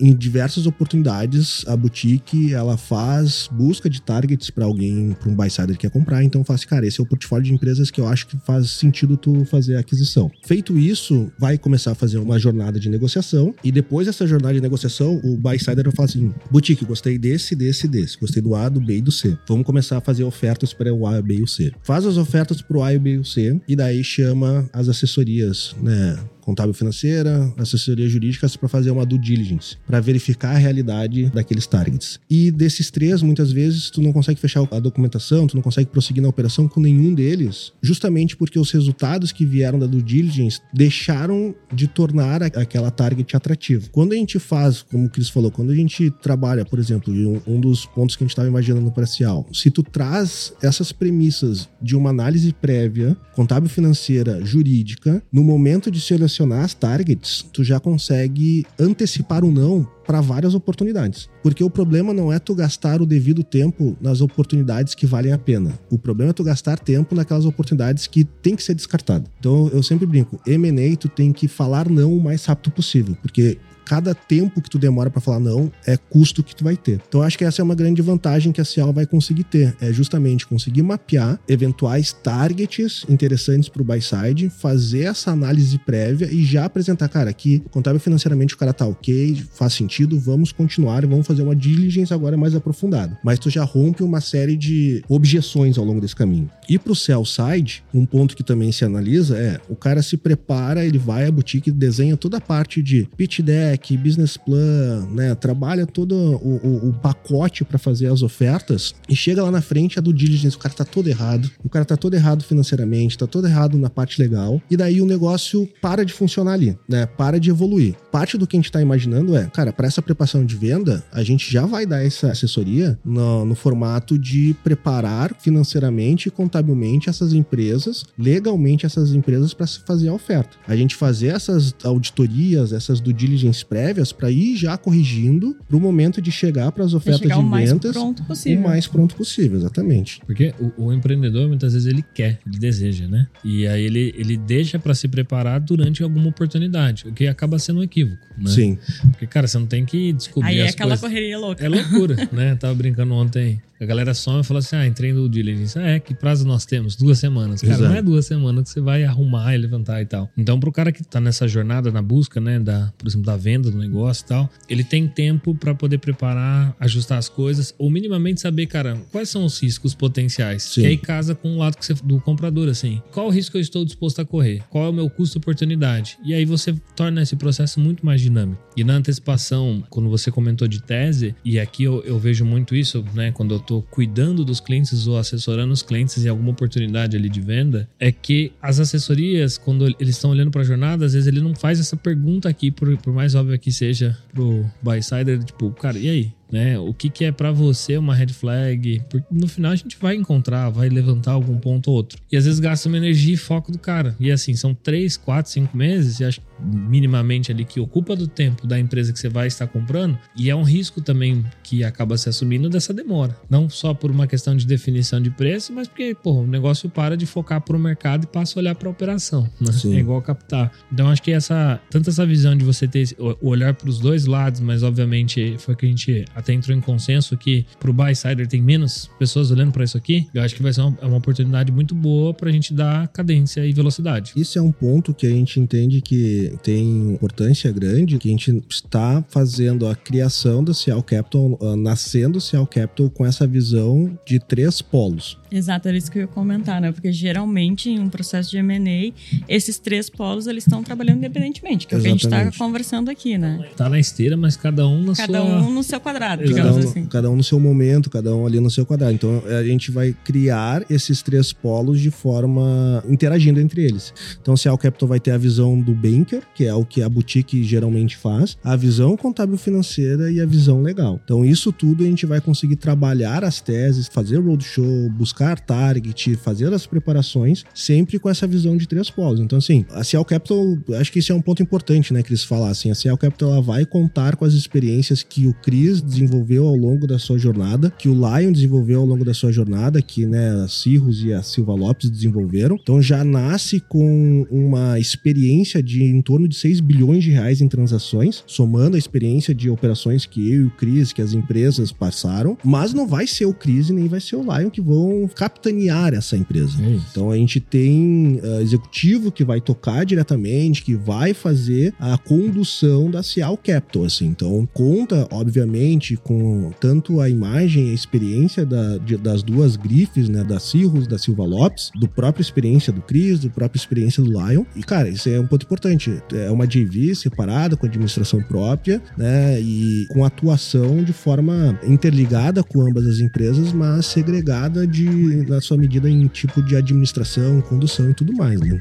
em 0.00 0.14
diversas 0.14 0.66
oportunidades 0.66 1.64
a 1.66 1.76
boutique 1.76 2.52
ela 2.52 2.76
faz 2.76 3.48
busca 3.50 3.88
de 3.88 4.00
targets 4.00 4.50
para 4.50 4.64
alguém, 4.64 5.16
para 5.18 5.30
um 5.30 5.34
buy 5.34 5.50
sider 5.50 5.76
que 5.76 5.84
quer 5.84 5.90
comprar, 5.90 6.22
então 6.22 6.44
faz, 6.44 6.64
cara, 6.64 6.86
esse 6.86 7.00
é 7.00 7.02
o 7.02 7.06
portfólio 7.06 7.44
de 7.44 7.52
empresas 7.52 7.90
que 7.90 8.00
eu 8.00 8.08
acho 8.08 8.26
que 8.26 8.36
faz 8.38 8.70
sentido 8.70 9.16
tu 9.16 9.44
fazer 9.44 9.76
a 9.76 9.80
aquisição. 9.80 10.30
Feito 10.44 10.78
isso, 10.78 11.30
vai 11.38 11.58
começar 11.58 11.92
a 11.92 11.94
fazer 11.94 12.18
uma 12.18 12.38
jornada 12.38 12.78
de 12.78 12.88
negociação 12.88 13.54
e 13.62 13.70
depois 13.70 14.06
dessa 14.06 14.26
jornada 14.26 14.54
de 14.54 14.60
negociação, 14.60 15.20
o 15.24 15.36
buy 15.36 15.58
sider 15.58 15.84
vai 15.84 15.92
falar 15.92 16.06
assim: 16.06 16.32
"Boutique, 16.50 16.84
gostei 16.84 17.18
desse, 17.18 17.54
desse, 17.54 17.86
desse, 17.88 18.18
gostei 18.18 18.42
do 18.42 18.54
A, 18.54 18.68
do 18.68 18.80
B 18.80 18.98
e 18.98 19.02
do 19.02 19.12
C. 19.12 19.36
Vamos 19.48 19.64
começar 19.64 19.98
a 19.98 20.00
fazer 20.00 20.24
ofertas 20.24 20.72
para 20.72 20.92
o 20.92 21.06
A, 21.06 21.18
o 21.18 21.22
B 21.22 21.36
e 21.36 21.42
o 21.42 21.46
C". 21.46 21.72
Faz 21.82 22.06
as 22.06 22.16
ofertas 22.16 22.62
para 22.62 22.76
o 22.76 22.82
A, 22.82 22.92
o 22.92 23.00
B 23.00 23.14
e 23.14 23.18
o 23.18 23.24
C 23.24 23.60
e 23.68 23.76
daí 23.76 24.02
chama 24.02 24.68
as 24.72 24.88
assessorias, 24.88 25.74
né? 25.82 26.18
Contábil 26.44 26.74
financeira, 26.74 27.52
assessoria 27.56 28.08
jurídica 28.08 28.48
para 28.58 28.68
fazer 28.68 28.90
uma 28.90 29.06
due 29.06 29.18
diligence, 29.18 29.76
para 29.86 30.00
verificar 30.00 30.54
a 30.54 30.58
realidade 30.58 31.30
daqueles 31.30 31.66
targets. 31.66 32.20
E 32.30 32.50
desses 32.50 32.90
três, 32.90 33.22
muitas 33.22 33.50
vezes 33.50 33.90
tu 33.90 34.02
não 34.02 34.12
consegue 34.12 34.38
fechar 34.38 34.66
a 34.70 34.78
documentação, 34.78 35.46
tu 35.46 35.56
não 35.56 35.62
consegue 35.62 35.90
prosseguir 35.90 36.22
na 36.22 36.28
operação 36.28 36.68
com 36.68 36.80
nenhum 36.80 37.14
deles, 37.14 37.72
justamente 37.82 38.36
porque 38.36 38.58
os 38.58 38.70
resultados 38.70 39.32
que 39.32 39.46
vieram 39.46 39.78
da 39.78 39.86
due 39.86 40.02
diligence 40.02 40.60
deixaram 40.72 41.54
de 41.72 41.86
tornar 41.86 42.42
aquela 42.42 42.90
target 42.90 43.34
atrativa. 43.36 43.88
Quando 43.90 44.12
a 44.12 44.16
gente 44.16 44.38
faz, 44.38 44.82
como 44.82 45.06
o 45.06 45.10
Cris 45.10 45.28
falou, 45.28 45.50
quando 45.50 45.70
a 45.70 45.74
gente 45.74 46.10
trabalha, 46.22 46.64
por 46.64 46.78
exemplo, 46.78 47.12
um, 47.46 47.60
dos 47.60 47.86
pontos 47.86 48.16
que 48.16 48.22
a 48.22 48.26
gente 48.26 48.32
estava 48.32 48.48
imaginando 48.48 48.84
no 48.84 48.92
parcial, 48.92 49.46
se 49.52 49.70
tu 49.70 49.82
traz 49.82 50.52
essas 50.62 50.92
premissas 50.92 51.68
de 51.80 51.96
uma 51.96 52.10
análise 52.10 52.52
prévia, 52.52 53.16
contábil 53.34 53.68
financeira, 53.68 54.44
jurídica, 54.44 55.22
no 55.32 55.42
momento 55.42 55.90
de 55.90 56.00
seleção 56.00 56.33
selecionar 56.34 56.64
as 56.64 56.74
targets, 56.74 57.44
tu 57.52 57.62
já 57.62 57.78
consegue 57.78 58.66
antecipar 58.78 59.44
o 59.44 59.50
não 59.50 59.86
para 60.06 60.20
várias 60.20 60.54
oportunidades. 60.54 61.28
Porque 61.42 61.62
o 61.62 61.70
problema 61.70 62.12
não 62.12 62.32
é 62.32 62.38
tu 62.38 62.54
gastar 62.54 63.00
o 63.00 63.06
devido 63.06 63.42
tempo 63.42 63.96
nas 64.00 64.20
oportunidades 64.20 64.94
que 64.94 65.06
valem 65.06 65.32
a 65.32 65.38
pena. 65.38 65.78
O 65.90 65.98
problema 65.98 66.30
é 66.30 66.34
tu 66.34 66.44
gastar 66.44 66.78
tempo 66.78 67.14
naquelas 67.14 67.46
oportunidades 67.46 68.06
que 68.06 68.24
tem 68.24 68.54
que 68.54 68.62
ser 68.62 68.74
descartado. 68.74 69.30
Então 69.38 69.68
eu 69.72 69.82
sempre 69.82 70.06
brinco, 70.06 70.40
M&A 70.46 70.96
tu 70.96 71.08
tem 71.08 71.32
que 71.32 71.48
falar 71.48 71.88
não 71.88 72.14
o 72.14 72.22
mais 72.22 72.44
rápido 72.44 72.72
possível, 72.72 73.16
porque 73.22 73.58
cada 73.84 74.14
tempo 74.14 74.60
que 74.60 74.70
tu 74.70 74.78
demora 74.78 75.10
para 75.10 75.20
falar 75.20 75.40
não 75.40 75.70
é 75.86 75.96
custo 75.96 76.42
que 76.42 76.54
tu 76.54 76.64
vai 76.64 76.76
ter. 76.76 77.00
Então 77.08 77.22
acho 77.22 77.36
que 77.36 77.44
essa 77.44 77.60
é 77.60 77.64
uma 77.64 77.74
grande 77.74 78.02
vantagem 78.02 78.52
que 78.52 78.60
a 78.60 78.64
Cial 78.64 78.92
vai 78.92 79.06
conseguir 79.06 79.44
ter, 79.44 79.76
é 79.80 79.92
justamente 79.92 80.46
conseguir 80.46 80.82
mapear 80.82 81.38
eventuais 81.48 82.12
targets 82.12 83.04
interessantes 83.08 83.68
para 83.68 83.82
o 83.82 83.84
buy 83.84 84.00
side, 84.00 84.50
fazer 84.50 85.04
essa 85.04 85.30
análise 85.30 85.78
prévia 85.78 86.28
e 86.30 86.44
já 86.44 86.64
apresentar, 86.64 87.08
cara, 87.08 87.30
aqui 87.30 87.62
contábil 87.70 88.00
financeiramente 88.00 88.54
o 88.54 88.58
cara 88.58 88.72
tá 88.72 88.86
ok, 88.86 89.42
faz 89.52 89.74
sentido, 89.74 90.18
vamos 90.18 90.52
continuar 90.52 91.04
e 91.04 91.06
vamos 91.06 91.26
fazer 91.26 91.42
uma 91.42 91.54
diligence 91.54 92.12
agora 92.12 92.36
mais 92.36 92.54
aprofundada. 92.54 93.18
Mas 93.22 93.38
tu 93.38 93.50
já 93.50 93.64
rompe 93.64 94.02
uma 94.02 94.20
série 94.20 94.56
de 94.56 95.02
objeções 95.08 95.78
ao 95.78 95.84
longo 95.84 96.00
desse 96.00 96.16
caminho. 96.16 96.50
E 96.68 96.78
para 96.78 96.92
o 96.92 96.96
sell 96.96 97.24
side, 97.24 97.84
um 97.92 98.06
ponto 98.06 98.36
que 98.36 98.42
também 98.42 98.72
se 98.72 98.84
analisa 98.84 99.36
é 99.36 99.60
o 99.68 99.76
cara 99.76 100.02
se 100.02 100.16
prepara, 100.16 100.84
ele 100.84 100.98
vai 100.98 101.26
à 101.26 101.30
boutique, 101.30 101.70
desenha 101.70 102.16
toda 102.16 102.38
a 102.38 102.40
parte 102.40 102.82
de 102.82 103.08
pitch 103.16 103.40
deck 103.40 103.73
deck, 103.74 103.96
business 103.96 104.36
plan, 104.36 105.06
né? 105.10 105.34
Trabalha 105.34 105.86
todo 105.86 106.14
o, 106.14 106.60
o, 106.62 106.88
o 106.88 106.92
pacote 106.94 107.64
para 107.64 107.78
fazer 107.78 108.06
as 108.06 108.22
ofertas 108.22 108.94
e 109.08 109.16
chega 109.16 109.42
lá 109.42 109.50
na 109.50 109.60
frente 109.60 109.98
a 109.98 110.02
do 110.02 110.12
diligence, 110.12 110.56
o 110.56 110.58
cara 110.58 110.74
tá 110.74 110.84
todo 110.84 111.08
errado, 111.08 111.50
o 111.64 111.68
cara 111.68 111.84
tá 111.84 111.96
todo 111.96 112.14
errado 112.14 112.44
financeiramente, 112.44 113.18
tá 113.18 113.26
todo 113.26 113.46
errado 113.46 113.76
na 113.76 113.90
parte 113.90 114.20
legal, 114.20 114.62
e 114.70 114.76
daí 114.76 115.00
o 115.00 115.06
negócio 115.06 115.68
para 115.80 116.04
de 116.04 116.12
funcionar 116.12 116.52
ali, 116.52 116.78
né? 116.88 117.06
Para 117.06 117.38
de 117.38 117.50
evoluir. 117.50 117.94
Parte 118.10 118.38
do 118.38 118.46
que 118.46 118.56
a 118.56 118.60
gente 118.60 118.70
tá 118.70 118.80
imaginando 118.80 119.36
é, 119.36 119.46
cara, 119.46 119.72
para 119.72 119.86
essa 119.86 120.00
preparação 120.00 120.44
de 120.44 120.56
venda, 120.56 121.04
a 121.12 121.22
gente 121.22 121.52
já 121.52 121.66
vai 121.66 121.84
dar 121.84 122.04
essa 122.04 122.30
assessoria 122.30 122.98
no, 123.04 123.44
no 123.44 123.54
formato 123.54 124.18
de 124.18 124.54
preparar 124.62 125.34
financeiramente 125.40 126.28
e 126.28 126.30
contabilmente 126.30 127.08
essas 127.08 127.32
empresas, 127.32 128.04
legalmente 128.18 128.86
essas 128.86 129.12
empresas 129.12 129.52
para 129.52 129.66
fazer 129.66 130.08
a 130.08 130.14
oferta. 130.14 130.56
A 130.66 130.76
gente 130.76 130.94
fazer 130.94 131.28
essas 131.28 131.74
auditorias, 131.82 132.72
essas 132.72 133.00
do 133.00 133.12
diligence 133.12 133.63
prévias 133.64 134.12
para 134.12 134.30
ir 134.30 134.56
já 134.56 134.76
corrigindo 134.76 135.56
para 135.66 135.76
o 135.76 135.80
momento 135.80 136.22
de 136.22 136.30
chegar 136.30 136.70
para 136.70 136.84
as 136.84 136.94
ofertas 136.94 137.26
de 137.26 137.34
o 137.34 137.42
mais 137.42 137.72
vendas 137.72 137.92
pronto 137.92 138.22
o 138.22 138.26
possível. 138.26 138.62
mais 138.62 138.86
pronto 138.86 139.16
possível, 139.16 139.58
exatamente. 139.58 140.20
Porque 140.26 140.54
o, 140.60 140.86
o 140.86 140.92
empreendedor, 140.92 141.48
muitas 141.48 141.72
vezes, 141.72 141.88
ele 141.88 142.04
quer, 142.14 142.38
ele 142.46 142.58
deseja, 142.58 143.08
né? 143.08 143.26
E 143.44 143.66
aí 143.66 143.84
ele, 143.84 144.14
ele 144.16 144.36
deixa 144.36 144.78
pra 144.78 144.94
se 144.94 145.08
preparar 145.08 145.58
durante 145.60 146.02
alguma 146.02 146.28
oportunidade, 146.28 147.06
o 147.08 147.12
que 147.12 147.26
acaba 147.26 147.58
sendo 147.58 147.80
um 147.80 147.82
equívoco, 147.82 148.22
né? 148.38 148.50
Sim. 148.50 148.78
Porque, 149.10 149.26
cara, 149.26 149.46
você 149.46 149.58
não 149.58 149.66
tem 149.66 149.84
que 149.84 150.12
descobrir 150.12 150.50
Aí 150.50 150.58
é 150.58 150.68
aquela 150.68 150.90
coisas. 150.90 151.00
correria 151.00 151.38
louca. 151.38 151.64
É 151.64 151.68
loucura, 151.68 152.16
né? 152.32 152.54
Tava 152.56 152.74
brincando 152.74 153.14
ontem. 153.14 153.60
A 153.80 153.84
galera 153.86 154.14
some 154.14 154.40
e 154.40 154.44
fala 154.44 154.60
assim: 154.60 154.76
ah, 154.76 154.86
entrei 154.86 155.12
no 155.12 155.28
diligence. 155.28 155.78
Ah, 155.78 155.82
é, 155.82 156.00
que 156.00 156.14
prazo 156.14 156.46
nós 156.46 156.64
temos? 156.64 156.96
Duas 156.96 157.18
semanas. 157.18 157.60
Cara, 157.60 157.74
Exato. 157.74 157.90
não 157.90 157.96
é 157.96 158.00
duas 158.00 158.24
semanas 158.24 158.64
que 158.64 158.70
você 158.70 158.80
vai 158.80 159.04
arrumar 159.04 159.54
e 159.54 159.58
levantar 159.58 160.00
e 160.00 160.06
tal. 160.06 160.30
Então, 160.38 160.58
pro 160.60 160.70
cara 160.72 160.92
que 160.92 161.02
tá 161.02 161.20
nessa 161.20 161.46
jornada, 161.48 161.90
na 161.90 162.00
busca, 162.00 162.40
né, 162.40 162.58
da, 162.60 162.92
por 162.96 163.08
exemplo, 163.08 163.26
da 163.26 163.36
venda 163.36 163.53
do 163.58 163.78
negócio 163.78 164.24
e 164.24 164.28
tal, 164.28 164.50
ele 164.68 164.84
tem 164.84 165.06
tempo 165.06 165.54
pra 165.54 165.74
poder 165.74 165.98
preparar, 165.98 166.74
ajustar 166.78 167.18
as 167.18 167.28
coisas, 167.28 167.74
ou 167.78 167.90
minimamente 167.90 168.40
saber, 168.40 168.66
cara, 168.66 169.00
quais 169.10 169.28
são 169.28 169.44
os 169.44 169.60
riscos 169.62 169.94
potenciais. 169.94 170.62
Sim. 170.62 170.82
Que 170.82 170.86
aí 170.86 170.96
casa 170.96 171.34
com 171.34 171.54
o 171.54 171.58
lado 171.58 171.76
que 171.76 171.94
do 172.02 172.20
comprador, 172.20 172.68
assim. 172.68 173.02
Qual 173.12 173.26
o 173.26 173.30
risco 173.30 173.56
eu 173.56 173.60
estou 173.60 173.84
disposto 173.84 174.20
a 174.20 174.24
correr? 174.24 174.62
Qual 174.70 174.84
é 174.84 174.88
o 174.88 174.92
meu 174.92 175.08
custo-oportunidade? 175.08 176.18
E 176.24 176.34
aí 176.34 176.44
você 176.44 176.74
torna 176.96 177.22
esse 177.22 177.36
processo 177.36 177.78
muito 177.80 178.04
mais 178.04 178.20
dinâmico. 178.20 178.62
E 178.76 178.82
na 178.82 178.94
antecipação, 178.94 179.84
quando 179.88 180.08
você 180.08 180.30
comentou 180.30 180.66
de 180.66 180.82
tese, 180.82 181.34
e 181.44 181.58
aqui 181.58 181.84
eu, 181.84 182.02
eu 182.04 182.18
vejo 182.18 182.44
muito 182.44 182.74
isso, 182.74 183.04
né, 183.14 183.30
quando 183.32 183.54
eu 183.54 183.60
tô 183.60 183.82
cuidando 183.82 184.44
dos 184.44 184.60
clientes 184.60 185.06
ou 185.06 185.18
assessorando 185.18 185.72
os 185.72 185.82
clientes 185.82 186.24
em 186.24 186.28
alguma 186.28 186.50
oportunidade 186.50 187.16
ali 187.16 187.28
de 187.28 187.40
venda, 187.40 187.88
é 187.98 188.10
que 188.10 188.52
as 188.60 188.80
assessorias, 188.80 189.58
quando 189.58 189.86
eles 190.00 190.16
estão 190.16 190.30
olhando 190.30 190.50
para 190.50 190.62
a 190.62 190.64
jornada, 190.64 191.04
às 191.04 191.12
vezes 191.12 191.26
ele 191.26 191.40
não 191.40 191.54
faz 191.54 191.78
essa 191.78 191.96
pergunta 191.96 192.48
aqui, 192.48 192.70
por, 192.70 192.96
por 192.98 193.12
mais 193.12 193.34
óbvio 193.34 193.43
que 193.58 193.72
seja 193.72 194.16
pro 194.32 194.64
buy-sider, 194.82 195.42
tipo, 195.44 195.70
cara, 195.72 195.98
e 195.98 196.08
aí? 196.08 196.32
Né? 196.50 196.78
O 196.78 196.92
que, 196.92 197.08
que 197.08 197.24
é 197.24 197.32
pra 197.32 197.50
você 197.52 197.96
uma 197.96 198.14
red 198.14 198.28
flag? 198.28 199.02
Porque 199.08 199.26
no 199.30 199.48
final 199.48 199.72
a 199.72 199.76
gente 199.76 199.96
vai 200.00 200.14
encontrar, 200.14 200.70
vai 200.70 200.88
levantar 200.88 201.32
algum 201.32 201.58
ponto 201.58 201.90
ou 201.90 201.96
outro. 201.96 202.18
E 202.30 202.36
às 202.36 202.44
vezes 202.44 202.60
gasta 202.60 202.88
uma 202.88 202.96
energia 202.96 203.34
e 203.34 203.36
foco 203.36 203.72
do 203.72 203.78
cara. 203.78 204.14
E 204.18 204.30
assim, 204.30 204.54
são 204.54 204.74
três, 204.74 205.16
quatro, 205.16 205.50
cinco 205.50 205.76
meses, 205.76 206.20
e 206.20 206.24
acho 206.24 206.40
minimamente 206.60 207.50
ali 207.50 207.64
que 207.64 207.80
ocupa 207.80 208.14
do 208.14 208.26
tempo 208.26 208.66
da 208.66 208.78
empresa 208.78 209.12
que 209.12 209.18
você 209.18 209.28
vai 209.28 209.46
estar 209.46 209.66
comprando. 209.66 210.18
E 210.36 210.48
é 210.50 210.54
um 210.54 210.62
risco 210.62 211.00
também 211.00 211.44
que 211.62 211.82
acaba 211.84 212.16
se 212.16 212.28
assumindo 212.28 212.70
dessa 212.70 212.92
demora. 212.92 213.36
Não 213.50 213.68
só 213.68 213.92
por 213.92 214.10
uma 214.10 214.26
questão 214.26 214.56
de 214.56 214.66
definição 214.66 215.20
de 215.20 215.30
preço, 215.30 215.72
mas 215.72 215.88
porque 215.88 216.14
pô, 216.14 216.42
o 216.42 216.46
negócio 216.46 216.88
para 216.88 217.16
de 217.16 217.26
focar 217.26 217.60
pro 217.60 217.78
mercado 217.78 218.24
e 218.24 218.26
passa 218.26 218.58
a 218.58 218.60
olhar 218.60 218.74
pra 218.74 218.88
operação. 218.88 219.48
Né? 219.60 219.70
É 219.96 219.98
igual 219.98 220.22
captar. 220.22 220.72
Então 220.92 221.08
acho 221.08 221.22
que 221.22 221.32
essa 221.32 221.80
tanto 221.90 222.10
essa 222.10 222.24
visão 222.24 222.56
de 222.56 222.64
você 222.64 222.86
ter 222.86 223.08
o 223.18 223.34
o 223.40 223.48
olhar 223.48 223.74
para 223.74 223.88
os 223.90 223.98
dois 223.98 224.26
lados, 224.26 224.60
mas 224.60 224.82
obviamente 224.82 225.56
foi 225.58 225.76
que 225.76 225.84
a 225.84 225.88
gente 225.88 226.24
até 226.34 226.52
entrou 226.52 226.76
em 226.76 226.80
consenso 226.80 227.36
que 227.36 227.66
pro 227.78 227.92
buy 227.92 228.14
sider 228.14 228.46
tem 228.46 228.62
menos 228.62 229.10
pessoas 229.18 229.50
olhando 229.50 229.72
para 229.72 229.84
isso 229.84 229.96
aqui. 229.96 230.26
Eu 230.34 230.42
acho 230.42 230.54
que 230.54 230.62
vai 230.62 230.72
ser 230.72 230.82
uma, 230.82 230.98
é 231.00 231.06
uma 231.06 231.18
oportunidade 231.18 231.70
muito 231.72 231.94
boa 231.94 232.34
pra 232.34 232.50
gente 232.50 232.72
dar 232.72 233.08
cadência 233.08 233.64
e 233.66 233.72
velocidade. 233.72 234.32
Isso 234.36 234.58
é 234.58 234.62
um 234.62 234.72
ponto 234.72 235.14
que 235.14 235.26
a 235.26 235.30
gente 235.30 235.60
entende 235.60 236.00
que 236.00 236.52
tem 236.62 237.12
importância 237.12 237.70
grande, 237.70 238.18
que 238.18 238.28
a 238.28 238.32
gente 238.32 238.62
está 238.68 239.24
fazendo 239.28 239.86
a 239.86 239.94
criação 239.94 240.62
do 240.62 240.74
Cial 240.74 241.02
Capital, 241.02 241.58
ah, 241.60 241.76
nascendo 241.76 242.40
Cial 242.40 242.66
Capital 242.66 243.10
com 243.10 243.24
essa 243.24 243.46
visão 243.46 244.18
de 244.26 244.38
três 244.38 244.82
polos. 244.82 245.38
Exato, 245.56 245.86
era 245.88 245.96
isso 245.96 246.10
que 246.10 246.18
eu 246.18 246.22
ia 246.22 246.26
comentar, 246.28 246.80
né? 246.80 246.90
Porque 246.90 247.12
geralmente 247.12 247.88
em 247.88 247.98
um 248.00 248.08
processo 248.08 248.50
de 248.50 248.58
M&A, 248.58 249.12
esses 249.48 249.78
três 249.78 250.10
polos 250.10 250.46
eles 250.46 250.64
estão 250.64 250.82
trabalhando 250.82 251.18
independentemente, 251.18 251.86
que 251.86 251.94
é 251.94 251.98
o 251.98 252.00
que 252.00 252.06
a 252.08 252.10
gente 252.10 252.24
está 252.24 252.50
conversando 252.58 253.08
aqui, 253.10 253.38
né? 253.38 253.64
Tá 253.76 253.88
na 253.88 253.98
esteira, 253.98 254.36
mas 254.36 254.56
cada 254.56 254.86
um 254.88 255.02
na 255.02 255.14
Cada 255.14 255.40
sua 255.40 255.62
um 255.62 255.72
no 255.72 255.82
seu 255.82 256.00
quadrado, 256.00 256.42
Exato. 256.42 256.54
digamos 256.56 256.74
Cada 256.76 256.86
um, 256.86 256.90
assim. 256.90 257.06
cada 257.06 257.30
um 257.30 257.36
no 257.36 257.44
seu 257.44 257.60
momento, 257.60 258.10
cada 258.10 258.34
um 258.34 258.46
ali 258.46 258.58
no 258.58 258.70
seu 258.70 258.84
quadrado. 258.84 259.14
Então 259.14 259.42
a 259.46 259.62
gente 259.62 259.90
vai 259.90 260.14
criar 260.24 260.84
esses 260.90 261.22
três 261.22 261.52
polos 261.52 262.00
de 262.00 262.10
forma 262.10 263.02
interagindo 263.08 263.60
entre 263.60 263.84
eles. 263.84 264.12
Então, 264.40 264.56
se 264.56 264.68
a 264.68 264.76
Capital 264.76 265.08
vai 265.08 265.20
ter 265.20 265.30
a 265.30 265.38
visão 265.38 265.80
do 265.80 265.94
banker, 265.94 266.42
que 266.54 266.64
é 266.64 266.74
o 266.74 266.84
que 266.84 267.00
a 267.02 267.08
boutique 267.08 267.62
geralmente 267.62 268.16
faz, 268.16 268.56
a 268.62 268.74
visão 268.76 269.16
contábil 269.16 269.56
financeira 269.56 270.30
e 270.30 270.40
a 270.40 270.46
visão 270.46 270.82
legal. 270.82 271.20
Então, 271.24 271.44
isso 271.44 271.72
tudo 271.72 272.02
a 272.02 272.06
gente 272.06 272.26
vai 272.26 272.40
conseguir 272.40 272.76
trabalhar 272.76 273.44
as 273.44 273.60
teses, 273.60 274.08
fazer 274.08 274.38
roadshow, 274.38 275.08
buscar 275.10 275.43
target, 275.60 276.36
fazer 276.36 276.72
as 276.72 276.86
preparações, 276.86 277.64
sempre 277.74 278.18
com 278.18 278.28
essa 278.28 278.46
visão 278.46 278.76
de 278.76 278.86
três 278.86 279.10
polos. 279.10 279.40
Então, 279.40 279.58
assim, 279.58 279.84
a 279.90 280.02
Cial 280.02 280.24
Capital, 280.24 280.78
acho 280.98 281.12
que 281.12 281.18
isso 281.18 281.32
é 281.32 281.34
um 281.34 281.42
ponto 281.42 281.62
importante, 281.62 282.12
né, 282.12 282.22
que 282.22 282.30
eles 282.30 282.44
falassem. 282.44 282.90
A 282.90 282.94
Cial 282.94 283.16
Capital 283.16 283.52
ela 283.52 283.62
vai 283.62 283.84
contar 283.84 284.36
com 284.36 284.44
as 284.44 284.54
experiências 284.54 285.22
que 285.22 285.46
o 285.46 285.54
Cris 285.54 286.00
desenvolveu 286.00 286.66
ao 286.66 286.74
longo 286.74 287.06
da 287.06 287.18
sua 287.18 287.38
jornada, 287.38 287.90
que 287.98 288.08
o 288.08 288.14
Lion 288.14 288.52
desenvolveu 288.52 289.00
ao 289.00 289.06
longo 289.06 289.24
da 289.24 289.34
sua 289.34 289.52
jornada, 289.52 290.00
que 290.00 290.26
né, 290.26 290.50
a 290.62 290.68
Cirrus 290.68 291.22
e 291.22 291.32
a 291.32 291.42
Silva 291.42 291.74
Lopes 291.74 292.10
desenvolveram. 292.10 292.78
Então 292.80 293.00
já 293.02 293.24
nasce 293.24 293.80
com 293.80 294.46
uma 294.50 294.98
experiência 294.98 295.82
de 295.82 296.02
em 296.02 296.22
torno 296.22 296.48
de 296.48 296.56
6 296.56 296.80
bilhões 296.80 297.24
de 297.24 297.30
reais 297.30 297.60
em 297.60 297.68
transações, 297.68 298.42
somando 298.46 298.96
a 298.96 298.98
experiência 298.98 299.54
de 299.54 299.70
operações 299.70 300.26
que 300.26 300.52
eu 300.52 300.62
e 300.62 300.64
o 300.66 300.70
Cris, 300.70 301.12
que 301.12 301.22
as 301.22 301.32
empresas 301.32 301.92
passaram, 301.92 302.56
mas 302.64 302.92
não 302.92 303.06
vai 303.06 303.26
ser 303.26 303.46
o 303.46 303.54
Cris 303.54 303.88
e 303.88 303.92
nem 303.92 304.08
vai 304.08 304.20
ser 304.20 304.36
o 304.36 304.42
Lion 304.42 304.70
que 304.70 304.80
vão 304.80 305.28
capitanear 305.34 306.14
essa 306.14 306.36
empresa. 306.36 306.80
É. 306.82 306.98
Então 307.10 307.30
a 307.30 307.36
gente 307.36 307.60
tem 307.60 308.40
ah, 308.42 308.62
executivo 308.62 309.30
que 309.32 309.44
vai 309.44 309.60
tocar 309.60 310.04
diretamente, 310.04 310.82
que 310.82 310.94
vai 310.94 311.34
fazer 311.34 311.94
a 311.98 312.16
condução 312.18 313.10
da 313.10 313.22
Cial 313.22 313.56
Capital, 313.56 314.04
assim. 314.04 314.26
Então 314.26 314.68
conta, 314.72 315.26
obviamente, 315.30 316.16
com 316.16 316.70
tanto 316.80 317.20
a 317.20 317.28
imagem 317.28 317.88
e 317.88 317.90
a 317.90 317.94
experiência 317.94 318.64
da- 318.64 318.98
de- 318.98 319.16
das 319.16 319.42
duas 319.42 319.76
grifes, 319.76 320.28
né, 320.28 320.44
da 320.44 320.58
Cirrus, 320.60 321.06
da 321.06 321.18
Silva 321.18 321.44
Lopes, 321.44 321.90
do 321.98 322.08
própria 322.08 322.42
experiência 322.42 322.92
do 322.92 323.00
Cris, 323.02 323.40
do 323.40 323.50
própria 323.50 323.78
experiência 323.78 324.22
do 324.22 324.30
Lion. 324.30 324.64
E 324.76 324.82
cara, 324.82 325.08
isso 325.08 325.28
é 325.28 325.38
um 325.40 325.46
ponto 325.46 325.64
importante. 325.64 326.12
É 326.32 326.50
uma 326.50 326.66
JV 326.66 327.14
separada 327.14 327.76
com 327.76 327.86
administração 327.86 328.42
própria, 328.42 329.00
né, 329.16 329.60
e 329.60 330.06
com 330.10 330.24
atuação 330.24 331.02
de 331.02 331.12
forma 331.12 331.78
interligada 331.86 332.62
com 332.62 332.80
ambas 332.82 333.06
as 333.06 333.18
empresas, 333.20 333.72
mas 333.72 334.06
segregada 334.06 334.86
de 334.86 335.08
na 335.14 335.60
sua 335.60 335.76
medida 335.76 336.08
em 336.08 336.26
tipo 336.28 336.62
de 336.62 336.76
administração, 336.76 337.60
condução 337.60 338.10
e 338.10 338.14
tudo 338.14 338.32
mais, 338.32 338.60
né? 338.60 338.80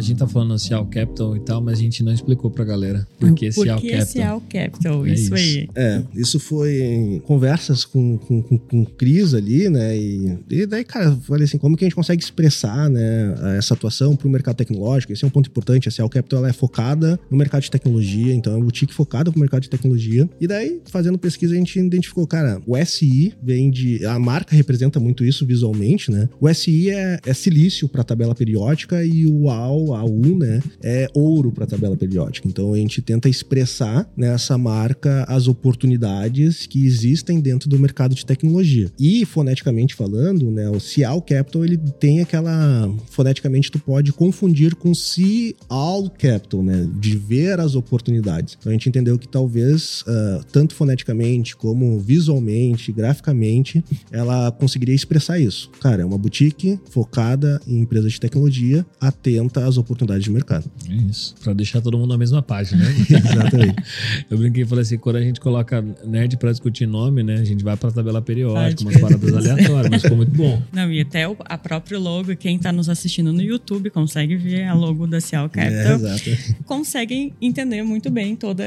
A 0.00 0.02
gente 0.02 0.18
tá 0.18 0.26
falando 0.26 0.58
Cial 0.58 0.86
Capital 0.86 1.36
e 1.36 1.40
tal, 1.40 1.60
mas 1.60 1.78
a 1.78 1.82
gente 1.82 2.02
não 2.02 2.12
explicou 2.12 2.50
pra 2.50 2.64
galera 2.64 3.06
por 3.18 3.32
que 3.34 3.52
Por 3.52 3.64
Cial 3.64 3.78
que 3.78 3.90
Capital. 3.90 4.06
Cial 4.06 4.42
Capital? 4.48 5.06
É 5.06 5.12
isso, 5.12 5.22
isso. 5.22 5.34
aí. 5.34 5.68
É, 5.74 6.02
isso 6.14 6.40
foi 6.40 6.80
em 6.80 7.18
conversas 7.20 7.84
com, 7.84 8.18
com, 8.18 8.42
com, 8.42 8.58
com 8.58 8.82
o 8.82 8.86
Cris 8.86 9.34
ali, 9.34 9.68
né? 9.68 9.96
E, 9.96 10.38
e 10.50 10.66
daí, 10.66 10.84
cara, 10.84 11.06
eu 11.06 11.16
falei 11.18 11.44
assim, 11.44 11.58
como 11.58 11.76
que 11.76 11.84
a 11.84 11.86
gente 11.86 11.94
consegue 11.94 12.22
expressar, 12.22 12.88
né, 12.88 13.34
essa 13.58 13.74
atuação 13.74 14.16
para 14.16 14.26
o 14.26 14.30
mercado 14.30 14.56
tecnológico? 14.56 15.12
Esse 15.12 15.24
é 15.24 15.28
um 15.28 15.30
ponto 15.30 15.48
importante. 15.48 15.88
A 15.88 15.92
Cial 15.92 16.08
Capital 16.08 16.40
ela 16.40 16.48
é 16.48 16.52
focada 16.52 17.20
no 17.30 17.36
mercado 17.36 17.62
de 17.62 17.70
tecnologia, 17.70 18.34
então 18.34 18.54
é 18.54 18.56
uma 18.56 18.64
boutique 18.64 18.94
focada 18.94 19.30
para 19.30 19.36
o 19.36 19.40
mercado 19.40 19.62
de 19.62 19.70
tecnologia. 19.70 20.28
E 20.40 20.46
daí, 20.46 20.80
fazendo 20.86 21.18
pesquisa, 21.18 21.54
a 21.54 21.56
gente 21.56 21.78
identificou, 21.78 22.26
cara, 22.26 22.60
o 22.66 22.76
SI 22.84 23.34
vem 23.42 23.70
de. 23.70 24.04
A 24.06 24.18
marca 24.18 24.56
representa 24.56 24.98
muito 24.98 25.24
isso 25.24 25.44
visualmente, 25.44 26.10
né? 26.10 26.28
O 26.40 26.52
SI 26.52 26.90
é, 26.90 27.18
é 27.24 27.34
silício 27.34 27.88
para 27.88 28.02
tabela 28.02 28.34
periódica 28.34 29.04
e 29.04 29.26
o 29.26 29.50
AU, 29.94 30.10
AU, 30.10 30.38
né, 30.38 30.62
é 30.82 31.08
ouro 31.14 31.50
para 31.52 31.66
tabela 31.66 31.96
periódica. 31.96 32.48
Então 32.48 32.74
a 32.74 32.76
gente 32.76 33.00
tenta 33.00 33.28
expressar 33.28 34.08
nessa 34.16 34.58
marca 34.58 35.24
as 35.28 35.48
oportunidades 35.48 36.66
que 36.66 36.84
existem 36.84 37.40
dentro 37.40 37.68
do 37.68 37.78
mercado 37.78 38.14
de 38.14 38.26
tecnologia. 38.26 38.90
E 38.98 39.24
foneticamente 39.24 39.94
falando, 39.94 40.50
né, 40.50 40.68
o 40.68 40.80
Cial 40.80 41.22
Capital 41.22 41.64
ele 41.64 41.78
tem 41.98 42.20
aquela 42.20 42.92
foneticamente 43.08 43.70
tu 43.70 43.78
pode 43.78 44.12
confundir 44.12 44.74
com 44.74 44.94
Cial 44.94 46.10
Capital, 46.18 46.62
né, 46.62 46.88
de 46.98 47.16
ver 47.16 47.60
as 47.60 47.74
oportunidades. 47.74 48.56
Então 48.58 48.70
a 48.70 48.72
gente 48.72 48.88
entendeu 48.88 49.18
que 49.18 49.28
talvez 49.28 50.04
ah, 50.06 50.40
tanto 50.52 50.74
foneticamente 50.74 51.56
como 51.56 51.98
visualmente, 51.98 52.92
graficamente, 52.92 53.84
ela 54.10 54.50
conseguiria 54.52 54.94
expressar 54.94 55.38
isso. 55.38 55.70
Cara, 55.80 56.02
é 56.02 56.04
uma 56.04 56.18
boutique 56.18 56.78
focada 56.90 57.60
em 57.66 57.80
empresas 57.80 58.12
de 58.12 58.20
tecnologia, 58.20 58.84
atenta 59.00 59.64
às 59.64 59.76
oportunidades 59.80 60.24
de 60.24 60.30
mercado. 60.30 60.70
É 60.88 60.92
isso. 60.94 61.34
Pra 61.42 61.52
deixar 61.52 61.80
todo 61.80 61.98
mundo 61.98 62.10
na 62.10 62.18
mesma 62.18 62.42
página, 62.42 62.84
né? 62.84 62.94
Exatamente. 63.10 63.76
Eu 64.30 64.38
brinquei 64.38 64.62
e 64.62 64.66
falei 64.66 64.82
assim: 64.82 64.98
quando 64.98 65.16
a 65.16 65.20
gente 65.22 65.40
coloca 65.40 65.84
nerd 66.04 66.36
pra 66.36 66.50
discutir 66.50 66.86
nome, 66.86 67.22
né? 67.22 67.34
A 67.34 67.44
gente 67.44 67.62
vai 67.64 67.76
pra 67.76 67.90
tabela 67.90 68.20
periódica, 68.22 68.82
umas 68.82 68.96
paradas 69.00 69.34
aleatórias, 69.36 69.90
mas 69.90 70.02
ficou 70.02 70.16
muito 70.16 70.32
bom. 70.32 70.62
Não, 70.72 70.90
e 70.92 71.00
até 71.00 71.28
o, 71.28 71.36
a 71.44 71.58
própria 71.58 71.98
logo, 71.98 72.34
quem 72.36 72.58
tá 72.58 72.72
nos 72.72 72.88
assistindo 72.88 73.32
no 73.32 73.42
YouTube 73.42 73.90
consegue 73.90 74.36
ver 74.36 74.64
a 74.64 74.74
logo 74.74 75.06
da 75.06 75.20
Cial 75.20 75.46
É, 75.46 75.48
Capital. 75.48 75.94
exato. 76.12 76.54
conseguem 76.64 77.32
entender 77.40 77.82
muito 77.82 78.10
bem 78.10 78.36
todo 78.36 78.60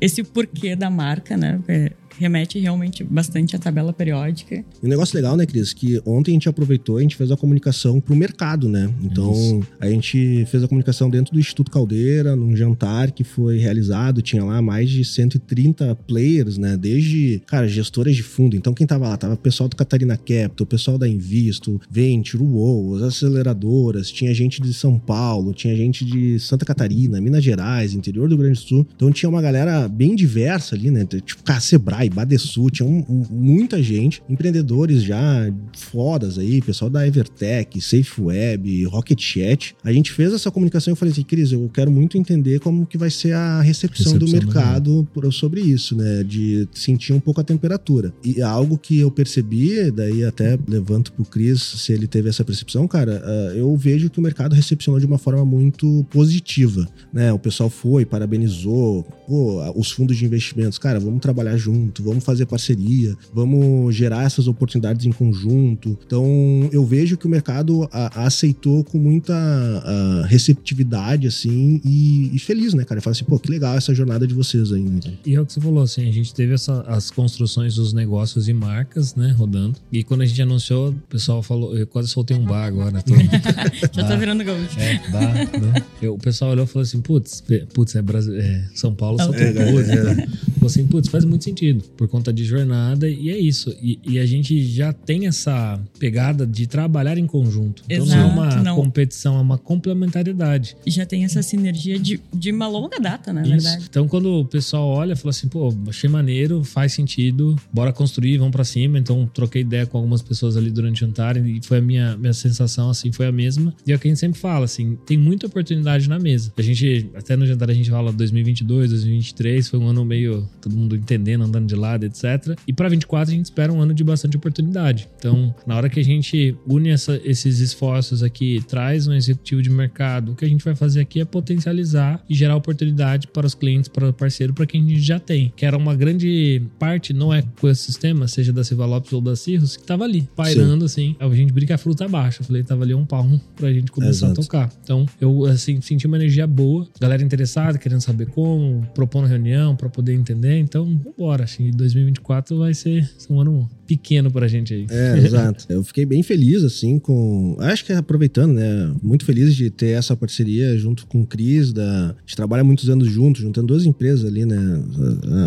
esse 0.00 0.22
porquê 0.22 0.76
da 0.76 0.90
marca, 0.90 1.36
né? 1.36 1.56
Porque 1.64 1.92
remete 2.18 2.58
realmente 2.58 3.04
bastante 3.04 3.54
à 3.54 3.58
tabela 3.58 3.92
periódica. 3.92 4.64
E 4.82 4.86
um 4.86 4.88
negócio 4.88 5.16
legal, 5.16 5.36
né, 5.36 5.46
Cris, 5.46 5.72
que 5.72 6.00
ontem 6.04 6.32
a 6.32 6.34
gente 6.34 6.48
aproveitou, 6.48 6.96
a 6.96 7.02
gente 7.02 7.16
fez 7.16 7.30
a 7.30 7.36
comunicação 7.36 8.00
pro 8.00 8.16
mercado, 8.16 8.68
né? 8.68 8.90
Então, 9.02 9.32
Isso. 9.32 9.66
a 9.80 9.88
gente 9.88 10.44
fez 10.46 10.62
a 10.62 10.68
comunicação 10.68 11.08
dentro 11.08 11.32
do 11.32 11.40
Instituto 11.40 11.70
Caldeira, 11.70 12.34
num 12.34 12.56
jantar 12.56 13.12
que 13.12 13.22
foi 13.24 13.58
realizado, 13.58 14.20
tinha 14.20 14.44
lá 14.44 14.60
mais 14.60 14.90
de 14.90 15.04
130 15.04 15.94
players, 16.06 16.58
né? 16.58 16.76
Desde, 16.76 17.40
cara, 17.46 17.68
gestoras 17.68 18.16
de 18.16 18.22
fundo. 18.22 18.56
Então, 18.56 18.74
quem 18.74 18.86
tava 18.86 19.08
lá? 19.08 19.16
Tava 19.16 19.34
o 19.34 19.38
pessoal 19.38 19.68
do 19.68 19.76
Catarina 19.76 20.16
Capital, 20.16 20.64
o 20.64 20.66
pessoal 20.66 20.98
da 20.98 21.08
Invisto, 21.08 21.80
Venture, 21.90 22.42
UOL, 22.42 22.96
as 22.96 23.02
aceleradoras, 23.02 24.10
tinha 24.10 24.34
gente 24.34 24.60
de 24.60 24.74
São 24.74 24.98
Paulo, 24.98 25.54
tinha 25.54 25.76
gente 25.76 26.04
de 26.04 26.38
Santa 26.40 26.64
Catarina, 26.64 27.20
Minas 27.20 27.44
Gerais, 27.44 27.94
interior 27.94 28.28
do 28.28 28.34
Rio 28.34 28.44
Grande 28.44 28.60
do 28.60 28.66
Sul. 28.66 28.86
Então, 28.96 29.10
tinha 29.10 29.28
uma 29.28 29.40
galera 29.40 29.88
bem 29.88 30.16
diversa 30.16 30.74
ali, 30.74 30.90
né? 30.90 31.04
Tipo, 31.04 31.42
cara, 31.42 31.60
Sebrae, 31.60 32.07
Badesul, 32.10 32.70
tinha 32.70 32.88
um, 32.88 33.04
um, 33.08 33.24
muita 33.30 33.82
gente, 33.82 34.22
empreendedores 34.28 35.02
já 35.02 35.52
fodas 35.76 36.38
aí, 36.38 36.60
pessoal 36.60 36.90
da 36.90 37.06
Evertech, 37.06 37.80
SafeWeb, 37.80 38.84
Rocket 38.84 39.20
Chat. 39.20 39.76
A 39.84 39.92
gente 39.92 40.12
fez 40.12 40.32
essa 40.32 40.50
comunicação 40.50 40.90
e 40.90 40.92
eu 40.92 40.96
falei 40.96 41.12
assim, 41.12 41.22
Cris, 41.22 41.52
eu 41.52 41.68
quero 41.72 41.90
muito 41.90 42.16
entender 42.18 42.60
como 42.60 42.86
que 42.86 42.98
vai 42.98 43.10
ser 43.10 43.32
a 43.32 43.60
recepção, 43.60 44.12
recepção 44.12 44.18
do 44.18 44.30
mercado 44.30 45.08
né? 45.16 45.30
sobre 45.30 45.60
isso, 45.60 45.96
né? 45.96 46.22
De 46.24 46.68
sentir 46.72 47.12
um 47.12 47.20
pouco 47.20 47.40
a 47.40 47.44
temperatura. 47.44 48.12
E 48.24 48.40
algo 48.42 48.78
que 48.78 48.98
eu 48.98 49.10
percebi, 49.10 49.90
daí 49.90 50.24
até 50.24 50.58
levanto 50.66 51.12
pro 51.12 51.24
Cris 51.24 51.62
se 51.62 51.92
ele 51.92 52.06
teve 52.06 52.28
essa 52.28 52.44
percepção, 52.44 52.86
cara, 52.88 53.22
ah, 53.24 53.52
eu 53.54 53.76
vejo 53.76 54.10
que 54.10 54.18
o 54.18 54.22
mercado 54.22 54.54
recepcionou 54.54 55.00
de 55.00 55.06
uma 55.06 55.18
forma 55.18 55.44
muito 55.44 56.06
positiva, 56.10 56.88
né? 57.12 57.32
O 57.32 57.38
pessoal 57.38 57.70
foi, 57.70 58.04
parabenizou, 58.04 59.02
pô, 59.26 59.62
os 59.78 59.90
fundos 59.90 60.16
de 60.16 60.24
investimentos, 60.24 60.78
cara, 60.78 60.98
vamos 60.98 61.20
trabalhar 61.20 61.56
junto, 61.56 61.97
vamos 62.02 62.24
fazer 62.24 62.46
parceria, 62.46 63.16
vamos 63.32 63.94
gerar 63.94 64.24
essas 64.24 64.48
oportunidades 64.48 65.06
em 65.06 65.12
conjunto. 65.12 65.98
Então, 66.06 66.68
eu 66.72 66.84
vejo 66.84 67.16
que 67.16 67.26
o 67.26 67.30
mercado 67.30 67.88
a, 67.92 68.22
a 68.22 68.26
aceitou 68.26 68.84
com 68.84 68.98
muita 68.98 69.34
a, 69.34 70.26
receptividade, 70.26 71.26
assim, 71.26 71.80
e, 71.84 72.30
e, 72.34 72.38
feliz, 72.38 72.74
né, 72.74 72.84
cara? 72.84 73.00
Fala 73.00 73.12
assim, 73.12 73.24
pô, 73.24 73.38
que 73.38 73.50
legal 73.50 73.76
essa 73.76 73.94
jornada 73.94 74.26
de 74.26 74.34
vocês 74.34 74.72
aí, 74.72 74.82
né? 74.82 75.00
E 75.24 75.34
é 75.34 75.40
o 75.40 75.46
que 75.46 75.52
você 75.52 75.60
falou, 75.60 75.82
assim, 75.82 76.08
a 76.08 76.12
gente 76.12 76.34
teve 76.34 76.54
essa, 76.54 76.82
as 76.82 77.10
construções 77.10 77.74
dos 77.74 77.92
negócios 77.92 78.48
e 78.48 78.52
marcas, 78.52 79.14
né, 79.14 79.34
rodando. 79.36 79.76
E 79.90 80.04
quando 80.04 80.22
a 80.22 80.26
gente 80.26 80.40
anunciou, 80.40 80.90
o 80.90 80.94
pessoal 81.08 81.42
falou, 81.42 81.76
eu 81.76 81.86
quase 81.86 82.08
soltei 82.08 82.36
um 82.36 82.44
bar 82.44 82.66
agora. 82.66 83.02
Tô, 83.02 83.14
Já 83.92 84.06
tá 84.06 84.16
virando 84.16 84.44
gaúcho. 84.44 84.78
É, 84.78 84.98
dá, 85.10 85.20
né? 85.58 85.82
Eu, 86.00 86.14
o 86.14 86.18
pessoal 86.18 86.52
olhou 86.52 86.64
e 86.64 86.68
falou 86.68 86.82
assim, 86.82 87.00
putz, 87.00 87.42
putz, 87.74 87.94
é, 87.94 88.02
Brasil, 88.02 88.34
é 88.36 88.64
São 88.74 88.94
Paulo, 88.94 89.18
São 89.18 89.32
Paulo. 89.32 89.44
É, 89.44 89.48
é, 89.48 89.62
é. 89.62 89.66
Falou 89.66 90.28
assim, 90.66 90.86
putz, 90.86 91.08
faz 91.08 91.24
muito 91.24 91.44
sentido, 91.44 91.84
por 91.96 92.08
conta 92.08 92.32
de 92.32 92.44
jornada, 92.44 93.08
e 93.08 93.30
é 93.30 93.38
isso. 93.38 93.74
E, 93.82 93.98
e, 94.06 94.18
a 94.18 94.26
gente 94.26 94.64
já 94.64 94.92
tem 94.92 95.26
essa 95.26 95.80
pegada 95.98 96.46
de 96.46 96.66
trabalhar 96.66 97.18
em 97.18 97.26
conjunto. 97.26 97.82
Então 97.88 98.04
Exato, 98.04 98.20
não 98.20 98.28
é 98.28 98.32
uma 98.32 98.62
não. 98.62 98.76
competição, 98.76 99.36
é 99.36 99.40
uma 99.40 99.58
complementariedade. 99.58 100.76
E 100.84 100.90
já 100.90 101.06
tem 101.06 101.24
essa 101.24 101.42
sinergia 101.42 101.98
de, 101.98 102.20
de 102.32 102.50
uma 102.50 102.66
longa 102.66 102.98
data, 102.98 103.32
né, 103.32 103.42
na 103.42 103.48
verdade. 103.48 103.86
Então 103.88 104.08
quando 104.08 104.40
o 104.40 104.44
pessoal 104.44 104.88
olha, 104.88 105.16
fala 105.16 105.30
assim, 105.30 105.48
pô, 105.48 105.74
achei 105.88 106.08
maneiro, 106.08 106.64
faz 106.64 106.92
sentido, 106.92 107.56
bora 107.72 107.92
construir, 107.92 108.38
vamos 108.38 108.52
para 108.52 108.64
cima. 108.64 108.98
Então 108.98 109.28
troquei 109.32 109.62
ideia 109.62 109.86
com 109.86 109.98
algumas 109.98 110.22
pessoas 110.22 110.56
ali 110.56 110.70
durante 110.70 111.02
o 111.02 111.06
jantar 111.06 111.36
e 111.36 111.60
foi 111.62 111.78
a 111.78 111.82
minha, 111.82 112.16
minha 112.16 112.32
sensação, 112.32 112.90
assim, 112.90 113.12
foi 113.12 113.26
a 113.26 113.32
mesma. 113.32 113.74
E 113.86 113.92
é 113.92 113.96
o 113.96 113.98
que 113.98 114.08
a 114.08 114.10
gente 114.10 114.20
sempre 114.20 114.40
fala, 114.40 114.64
assim, 114.64 114.96
tem 115.06 115.16
muita 115.16 115.46
oportunidade 115.46 116.08
na 116.08 116.18
mesa. 116.18 116.52
A 116.56 116.62
gente, 116.62 117.10
até 117.14 117.36
no 117.36 117.46
jantar 117.46 117.70
a 117.70 117.74
gente 117.74 117.90
fala 117.90 118.12
2022, 118.12 118.90
2023, 118.90 119.68
foi 119.68 119.78
um 119.78 119.88
ano 119.88 120.04
meio 120.04 120.47
todo 120.60 120.76
mundo 120.76 120.96
entendendo, 120.96 121.44
andando 121.44 121.66
de 121.66 121.74
lado, 121.74 122.04
etc. 122.04 122.58
E 122.66 122.72
para 122.72 122.88
24 122.88 123.32
a 123.32 123.36
gente 123.36 123.46
espera 123.46 123.72
um 123.72 123.80
ano 123.80 123.94
de 123.94 124.04
bastante 124.04 124.36
oportunidade. 124.36 125.08
Então, 125.18 125.54
na 125.66 125.76
hora 125.76 125.88
que 125.88 126.00
a 126.00 126.04
gente 126.04 126.56
une 126.66 126.90
essa, 126.90 127.20
esses 127.24 127.60
esforços 127.60 128.22
aqui, 128.22 128.62
traz 128.68 129.06
um 129.06 129.12
executivo 129.12 129.62
de 129.62 129.70
mercado, 129.70 130.32
o 130.32 130.34
que 130.34 130.44
a 130.44 130.48
gente 130.48 130.64
vai 130.64 130.74
fazer 130.74 131.00
aqui 131.00 131.20
é 131.20 131.24
potencializar 131.24 132.22
e 132.28 132.34
gerar 132.34 132.56
oportunidade 132.56 133.28
para 133.28 133.46
os 133.46 133.54
clientes, 133.54 133.88
para 133.88 134.08
o 134.08 134.12
parceiro, 134.12 134.52
para 134.52 134.66
quem 134.66 134.82
a 134.82 134.88
gente 134.88 135.00
já 135.00 135.18
tem. 135.18 135.52
Que 135.56 135.64
era 135.64 135.76
uma 135.76 135.94
grande 135.94 136.62
parte, 136.78 137.12
não 137.12 137.32
é 137.32 137.42
com 137.60 137.68
esse 137.68 137.82
sistema, 137.82 138.28
seja 138.28 138.52
da 138.52 138.64
Silva 138.64 138.86
Lopes 138.86 139.12
ou 139.12 139.20
da 139.20 139.36
Cirrus, 139.36 139.76
que 139.76 139.84
tava 139.84 140.04
ali, 140.04 140.28
pairando 140.34 140.88
Sim. 140.88 141.14
assim. 141.16 141.16
A 141.18 141.34
gente 141.34 141.52
brinca 141.52 141.74
a 141.74 141.78
fruta 141.78 142.08
baixa. 142.08 142.42
Eu 142.42 142.46
falei, 142.46 142.62
tava 142.62 142.84
ali 142.84 142.94
um 142.94 143.04
palmo 143.04 143.40
pra 143.56 143.72
gente 143.72 143.90
começar 143.90 144.26
Exato. 144.26 144.40
a 144.40 144.44
tocar. 144.44 144.72
Então, 144.82 145.06
eu, 145.20 145.44
assim, 145.46 145.80
senti 145.80 146.06
uma 146.06 146.16
energia 146.16 146.46
boa, 146.46 146.86
galera 147.00 147.22
interessada, 147.22 147.78
querendo 147.78 148.00
saber 148.00 148.26
como, 148.26 148.86
propondo 148.94 149.26
reunião 149.26 149.76
para 149.76 149.88
poder 149.88 150.14
entender. 150.14 150.37
Então, 150.46 151.00
bora. 151.16 151.44
Acho 151.44 151.58
que 151.58 151.70
2024 151.70 152.58
vai 152.58 152.74
ser 152.74 153.08
um 153.28 153.40
ano 153.40 153.68
pequeno 153.88 154.30
pra 154.30 154.46
gente 154.46 154.74
aí. 154.74 154.86
É, 154.90 155.16
exato. 155.24 155.64
Eu 155.68 155.82
fiquei 155.82 156.04
bem 156.04 156.22
feliz, 156.22 156.62
assim, 156.62 156.98
com. 156.98 157.56
Acho 157.58 157.84
que 157.84 157.92
aproveitando, 157.92 158.52
né? 158.52 158.94
Muito 159.02 159.24
feliz 159.24 159.56
de 159.56 159.70
ter 159.70 159.92
essa 159.92 160.14
parceria 160.14 160.76
junto 160.76 161.06
com 161.06 161.22
o 161.22 161.26
Cris. 161.26 161.72
Da... 161.72 162.10
A 162.10 162.20
gente 162.20 162.36
trabalha 162.36 162.62
muitos 162.62 162.90
anos 162.90 163.10
juntos, 163.10 163.40
juntando 163.40 163.68
duas 163.68 163.86
empresas 163.86 164.26
ali, 164.26 164.44
né? 164.44 164.58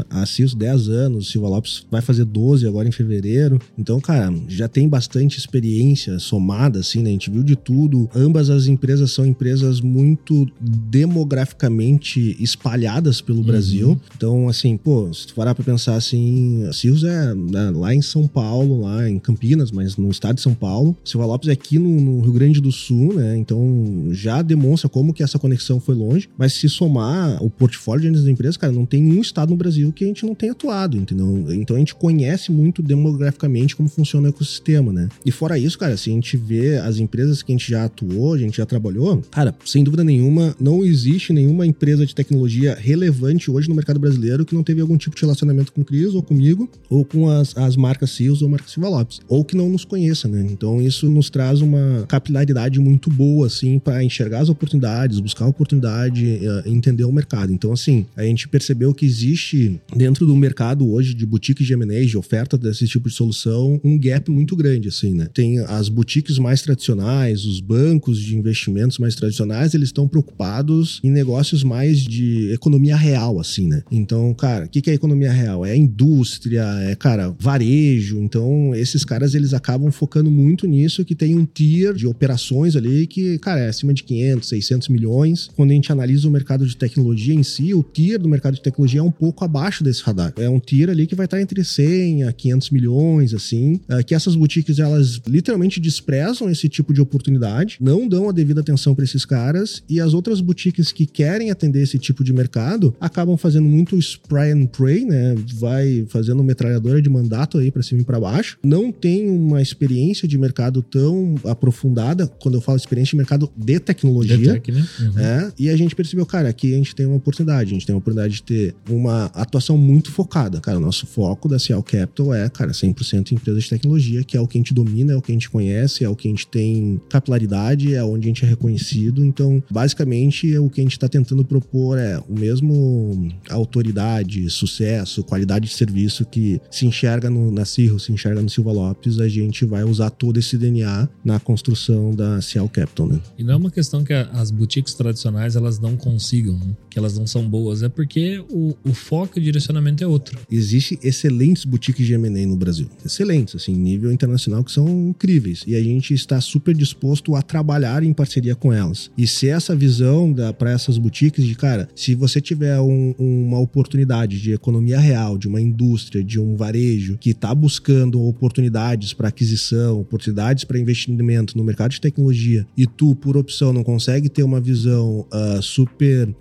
A 0.10 0.26
CIS 0.26 0.56
10 0.56 0.90
anos, 0.90 1.30
Silva 1.30 1.48
Lopes 1.48 1.86
vai 1.92 2.02
fazer 2.02 2.26
12 2.26 2.66
agora 2.66 2.88
em 2.88 2.92
fevereiro. 2.92 3.60
Então, 3.78 4.02
cara, 4.02 4.34
já 4.48 4.68
tem 4.68 4.90
bastante 4.90 5.38
experiência 5.38 6.18
somada, 6.18 6.80
assim, 6.80 7.04
né? 7.04 7.10
A 7.10 7.14
gente 7.14 7.30
viu 7.30 7.44
de 7.44 7.56
tudo. 7.56 8.10
Ambas 8.16 8.50
as 8.50 8.66
empresas 8.66 9.12
são 9.12 9.26
empresas 9.26 9.82
muito 9.82 10.48
demograficamente 10.60 12.36
espalhadas 12.40 13.22
pelo 13.22 13.40
uhum. 13.40 13.46
Brasil. 13.46 14.02
Então, 14.16 14.50
assim, 14.50 14.76
pô, 14.78 15.14
se 15.14 15.28
tu 15.28 15.36
parar 15.36 15.54
pra 15.54 15.64
pensar 15.64 15.96
assim, 15.96 16.66
a 16.66 16.74
CIS 16.74 17.04
é 17.04 17.36
né, 17.36 17.72
lá 17.76 17.94
em 17.94 18.02
São 18.02 18.31
Paulo, 18.32 18.82
lá 18.82 19.10
em 19.10 19.20
Campinas, 19.20 19.72
mas 19.72 19.98
no 19.98 20.10
estado 20.10 20.36
de 20.36 20.42
São 20.42 20.54
Paulo. 20.54 20.96
Silva 21.04 21.26
Lopes 21.26 21.50
é 21.50 21.52
aqui 21.52 21.78
no, 21.78 21.90
no, 21.90 22.22
Rio 22.22 22.34
Grande 22.34 22.62
do 22.62 22.72
Sul, 22.72 23.14
né? 23.14 23.38
Então 23.38 24.10
já 24.12 24.42
demonstra 24.42 24.90
como 24.90 25.14
que 25.14 25.24
essa 25.24 25.38
conexão 25.38 25.80
foi 25.80 25.96
longe. 25.96 26.30
Mas 26.38 26.54
se 26.54 26.70
somar 26.70 27.44
o 27.44 27.50
portfólio 27.50 28.02
de 28.02 28.08
agentes 28.08 28.24
da 28.24 28.32
empresa, 28.32 28.58
cara, 28.58 28.74
não 28.74 28.86
tem 28.86 29.04
um 29.04 29.22
estado 29.22 29.50
no 29.50 29.56
Brasil 29.56 29.92
que 29.92 30.04
a 30.04 30.08
gente 30.08 30.26
não 30.26 30.34
tenha 30.34 30.52
atuado, 30.52 30.98
entendeu? 30.98 31.46
Então 31.54 31.76
a 31.76 31.80
gente 31.80 31.96
conhece 31.96 32.52
muito 32.52 32.82
demograficamente 32.82 33.76
como 33.76 33.90
funciona 33.90 34.28
o 34.28 34.30
ecossistema, 34.30 34.92
né? 34.94 35.10
E 35.26 35.32
fora 35.32 35.58
isso, 35.58 35.78
cara, 35.78 35.98
se 35.98 36.10
a 36.10 36.14
gente 36.14 36.38
vê 36.38 36.78
as 36.78 36.98
empresas 36.98 37.42
que 37.42 37.52
a 37.52 37.56
gente 37.56 37.70
já 37.70 37.86
atuou, 37.86 38.34
a 38.34 38.38
gente 38.38 38.58
já 38.58 38.66
trabalhou, 38.66 39.22
cara, 39.30 39.56
sem 39.66 39.84
dúvida 39.84 40.04
nenhuma, 40.04 40.56
não 40.60 40.84
existe 40.84 41.34
nenhuma 41.34 41.66
empresa 41.66 42.06
de 42.06 42.16
tecnologia 42.16 42.78
relevante 42.80 43.52
hoje 43.52 43.70
no 43.70 43.76
mercado 43.76 44.00
brasileiro 44.00 44.46
que 44.46 44.56
não 44.56 44.64
teve 44.64 44.82
algum 44.82 44.98
tipo 44.98 45.16
de 45.16 45.22
relacionamento 45.22 45.72
com 45.72 45.82
o 45.82 45.86
Cris 45.86 46.14
ou 46.14 46.22
comigo 46.22 46.70
ou 46.90 47.04
com 47.04 47.30
as, 47.30 47.56
as 47.58 47.76
marcas 47.76 48.12
Ou 48.30 48.50
Marca 48.50 48.68
Silva 48.68 48.90
Lopes, 48.90 49.20
ou 49.28 49.44
que 49.44 49.56
não 49.56 49.70
nos 49.70 49.86
conheça, 49.86 50.28
né? 50.28 50.46
Então 50.52 50.82
isso 50.82 51.10
nos 51.10 51.30
traz 51.30 51.62
uma 51.62 52.06
capilaridade 52.08 52.80
muito 52.80 53.10
boa, 53.10 53.48
assim, 53.48 53.80
para 53.80 54.04
enxergar 54.04 54.40
as 54.40 54.50
oportunidades, 54.50 55.20
buscar 55.20 55.48
oportunidade, 55.48 56.40
uh, 56.42 56.70
entender 56.70 57.04
o 57.04 57.12
mercado. 57.12 57.52
Então, 57.52 57.72
assim, 57.72 58.06
a 58.16 58.24
gente 58.24 58.48
percebeu 58.48 58.94
que 58.94 59.06
existe 59.06 59.80
dentro 59.96 60.26
do 60.26 60.36
mercado 60.36 60.90
hoje 60.90 61.14
de 61.14 61.26
boutiques 61.26 61.66
de 61.66 61.76
de 61.82 62.18
oferta 62.18 62.58
desse 62.58 62.88
tipo 62.88 63.10
de 63.10 63.16
solução, 63.16 63.80
um 63.84 63.98
gap 63.98 64.30
muito 64.30 64.56
grande, 64.56 64.88
assim, 64.88 65.14
né? 65.14 65.28
Tem 65.34 65.60
as 65.60 65.90
boutiques 65.90 66.38
mais 66.38 66.62
tradicionais, 66.62 67.46
os 67.46 67.60
bancos 67.60 68.20
de 68.20 68.36
investimentos 68.36 68.98
mais 68.98 69.16
tradicionais, 69.16 69.74
eles 69.74 69.90
estão 69.90 70.08
preocupados 70.08 71.00
em 71.04 71.10
negócios 71.10 71.64
mais 71.64 72.00
de 72.00 72.52
economia 72.52 72.96
real, 72.96 73.40
assim, 73.40 73.68
né? 73.68 73.84
Então, 73.92 74.34
cara, 74.34 74.66
o 74.66 74.70
que, 74.70 74.82
que 74.82 74.90
é 74.90 74.94
economia 74.94 75.32
real? 75.32 75.66
É 75.66 75.72
a 75.72 75.78
indústria, 75.78 76.64
é, 76.82 76.96
cara, 76.96 77.36
varejo, 77.40 78.11
varejo. 78.12 78.20
Então, 78.20 78.74
esses 78.76 79.06
caras 79.06 79.34
eles 79.34 79.54
acabam 79.54 79.92
focando 79.92 80.30
muito 80.30 80.68
nisso, 80.68 81.06
que 81.06 81.16
tem 81.16 81.36
um 81.36 81.46
tier 81.46 81.94
de 81.94 82.08
operações 82.08 82.76
ali 82.76 83.08
que, 83.08 83.38
cara, 83.40 83.62
é 83.62 83.70
acima 83.70 83.94
de 83.94 84.04
500, 84.04 84.50
600 84.50 84.88
milhões. 84.90 85.50
Quando 85.56 85.72
a 85.72 85.74
gente 85.74 85.92
analisa 85.92 86.28
o 86.28 86.32
mercado 86.32 86.66
de 86.66 86.76
tecnologia 86.76 87.34
em 87.34 87.44
si, 87.44 87.74
o 87.74 87.84
tier 87.84 88.20
do 88.20 88.28
mercado 88.28 88.56
de 88.56 88.62
tecnologia 88.62 89.00
é 89.00 89.04
um 89.04 89.12
pouco 89.12 89.46
abaixo 89.46 89.84
desse 89.84 90.02
radar. 90.04 90.34
É 90.38 90.50
um 90.50 90.60
tier 90.60 90.90
ali 90.90 91.08
que 91.08 91.16
vai 91.16 91.26
estar 91.26 91.40
entre 91.40 91.64
100 91.64 92.24
a 92.24 92.34
500 92.34 92.70
milhões, 92.72 93.34
assim, 93.34 93.80
é, 93.88 94.04
que 94.04 94.14
essas 94.14 94.36
boutiques 94.36 94.80
elas 94.80 95.22
literalmente 95.28 95.80
desprezam 95.80 96.50
esse 96.50 96.68
tipo 96.68 96.94
de 96.94 97.02
oportunidade, 97.02 97.78
não 97.80 98.08
dão 98.08 98.30
a 98.30 98.32
devida 98.32 98.62
atenção 98.62 98.96
para 98.96 99.06
esses 99.06 99.26
caras 99.26 99.84
e 99.90 100.00
as 100.00 100.14
outras 100.14 100.42
boutiques 100.42 100.92
que 100.92 101.06
querem 101.06 101.52
atender 101.52 101.84
esse 101.84 101.98
tipo 101.98 102.24
de 102.24 102.34
mercado 102.34 102.96
acabam 103.00 103.38
fazendo 103.38 103.68
muito 103.68 103.98
spray 103.98 104.52
and 104.52 104.68
pray, 104.68 105.06
né? 105.06 105.36
Vai 105.56 106.06
fazendo 106.10 106.44
metralhadora 106.44 107.02
de 107.02 107.10
mandato 107.10 107.58
aí 107.58 107.72
para 107.72 107.84
cima 107.84 108.01
para 108.04 108.20
baixo, 108.20 108.58
não 108.64 108.92
tem 108.92 109.30
uma 109.30 109.62
experiência 109.62 110.28
de 110.28 110.38
mercado 110.38 110.82
tão 110.82 111.36
aprofundada, 111.46 112.28
quando 112.28 112.56
eu 112.56 112.62
falo 112.62 112.78
experiência 112.78 113.12
de 113.12 113.18
mercado 113.18 113.52
de 113.56 113.80
tecnologia. 113.80 114.38
De 114.38 114.60
tech, 114.60 114.72
né? 114.72 114.88
uhum. 115.00 115.20
é, 115.20 115.54
e 115.58 115.70
a 115.70 115.78
gente 115.78 115.96
percebeu, 115.96 116.26
cara, 116.26 116.50
aqui 116.50 116.74
a 116.74 116.78
gente 116.78 116.96
tem 116.96 117.06
uma 117.06 117.18
oportunidade, 117.18 117.72
a 117.72 117.74
gente 117.74 117.86
tem 117.86 117.94
uma 117.94 118.00
oportunidade 118.00 118.36
de 118.36 118.44
ter 118.44 118.76
uma 118.90 119.26
atuação 119.26 119.78
muito 119.78 120.12
focada. 120.12 120.60
Cara, 120.60 120.78
o 120.78 120.82
nosso 120.82 121.06
foco 121.06 121.48
da 121.48 121.60
Cial 121.60 121.84
Capital 121.84 122.34
é, 122.34 122.50
cara, 122.50 122.72
100% 122.72 123.32
empresa 123.32 123.60
de 123.60 123.70
tecnologia, 123.70 124.24
que 124.24 124.38
é 124.38 124.42
o 124.42 124.48
que 124.48 124.58
a 124.58 124.60
gente 124.60 124.74
domina, 124.74 125.14
é 125.14 125.16
o 125.16 125.22
que 125.22 125.32
a 125.32 125.36
gente 125.36 125.50
conhece, 125.50 126.04
é 126.04 126.10
o 126.10 126.16
que 126.16 126.28
a 126.28 126.32
gente 126.32 126.48
tem 126.48 127.02
capilaridade, 127.10 127.94
é 127.94 128.04
onde 128.04 128.28
a 128.28 128.30
gente 128.30 128.46
é 128.46 128.48
reconhecido. 128.48 129.24
Então, 129.26 129.64
basicamente, 129.70 130.58
o 130.58 130.70
que 130.70 130.82
a 130.82 130.84
gente 130.84 130.94
está 130.94 131.08
tentando 131.08 131.44
propor 131.44 131.98
é 131.98 132.18
o 132.30 132.38
mesmo 132.38 133.30
autoridade, 133.50 134.50
sucesso, 134.50 135.24
qualidade 135.24 135.68
de 135.68 135.74
serviço 135.74 136.26
que 136.26 136.60
se 136.70 136.86
enxerga 136.86 137.30
no, 137.30 137.52
na 137.52 137.66
Cirro, 137.92 138.00
se 138.00 138.12
enxerga 138.12 138.42
no 138.42 138.50
Silva 138.50 138.72
Lopes, 138.72 139.20
a 139.20 139.28
gente 139.28 139.66
vai 139.66 139.84
usar 139.84 140.10
todo 140.10 140.38
esse 140.38 140.58
DNA 140.58 141.10
na 141.24 141.40
construção 141.40 142.14
da 142.14 142.42
Cial 142.42 142.70
Capital, 142.70 143.08
né? 143.08 143.20
E 143.38 143.44
não 143.44 143.54
é 143.54 143.58
uma 143.58 143.72
questão 143.72 144.04
que 144.04 144.14
as 144.14 144.52
boutiques 144.52 144.94
tradicionais 144.94 145.56
elas 145.56 145.80
não 145.80 145.98
consigam, 145.98 146.58
né? 146.58 146.76
Que 146.92 147.00
elas 147.00 147.18
não 147.18 147.26
são 147.26 147.48
boas, 147.48 147.82
é 147.82 147.90
porque 147.90 148.44
o, 148.50 148.76
o 148.84 148.94
foco 148.94 149.40
e 149.40 149.42
o 149.42 149.44
direcionamento 149.44 150.04
é 150.04 150.08
outro. 150.08 150.38
Existe 150.52 151.00
excelentes 151.02 151.64
boutiques 151.64 152.06
de 152.06 152.14
M&A 152.14 152.46
no 152.46 152.58
Brasil, 152.58 152.88
excelentes, 153.04 153.56
assim, 153.56 153.74
nível 153.74 154.12
internacional 154.12 154.64
que 154.64 154.72
são 154.72 154.88
incríveis. 155.10 155.64
E 155.66 155.76
a 155.76 155.82
gente 155.82 156.14
está 156.14 156.40
super 156.42 156.76
disposto 156.76 157.34
a 157.36 157.42
trabalhar 157.42 158.04
em 158.04 158.14
parceria 158.14 158.56
com 158.56 158.74
elas. 158.74 159.10
E 159.18 159.26
ser 159.26 159.48
essa 159.48 159.76
visão 159.76 160.36
para 160.58 160.72
essas 160.72 160.98
boutiques 160.98 161.46
de 161.46 161.56
cara, 161.56 161.88
se 161.96 162.14
você 162.14 162.42
tiver 162.42 162.80
um, 162.82 163.16
uma 163.18 163.60
oportunidade 163.60 164.42
de 164.42 164.52
economia 164.52 165.00
real, 165.00 165.38
de 165.38 165.48
uma 165.48 165.62
indústria, 165.62 166.22
de 166.22 166.40
um 166.40 166.56
varejo 166.58 167.18
que 167.18 167.30
está 167.30 167.56
buscando 167.56 168.22
oportunidades 168.22 169.14
para 169.14 169.30
aquisição, 169.30 170.02
oportunidades 170.02 170.66
para 170.66 170.78
investimento 170.78 171.58
no 171.58 171.64
mercado 171.64 171.92
de 171.92 172.02
tecnologia 172.02 172.68
e 172.76 172.86
tu, 172.86 173.16
por 173.16 173.38
opção, 173.38 173.72
não 173.72 173.84
consegue 173.84 174.28
ter 174.28 174.44
uma 174.44 174.60
visão 174.60 175.26
uh, 175.32 175.62
super 175.62 176.34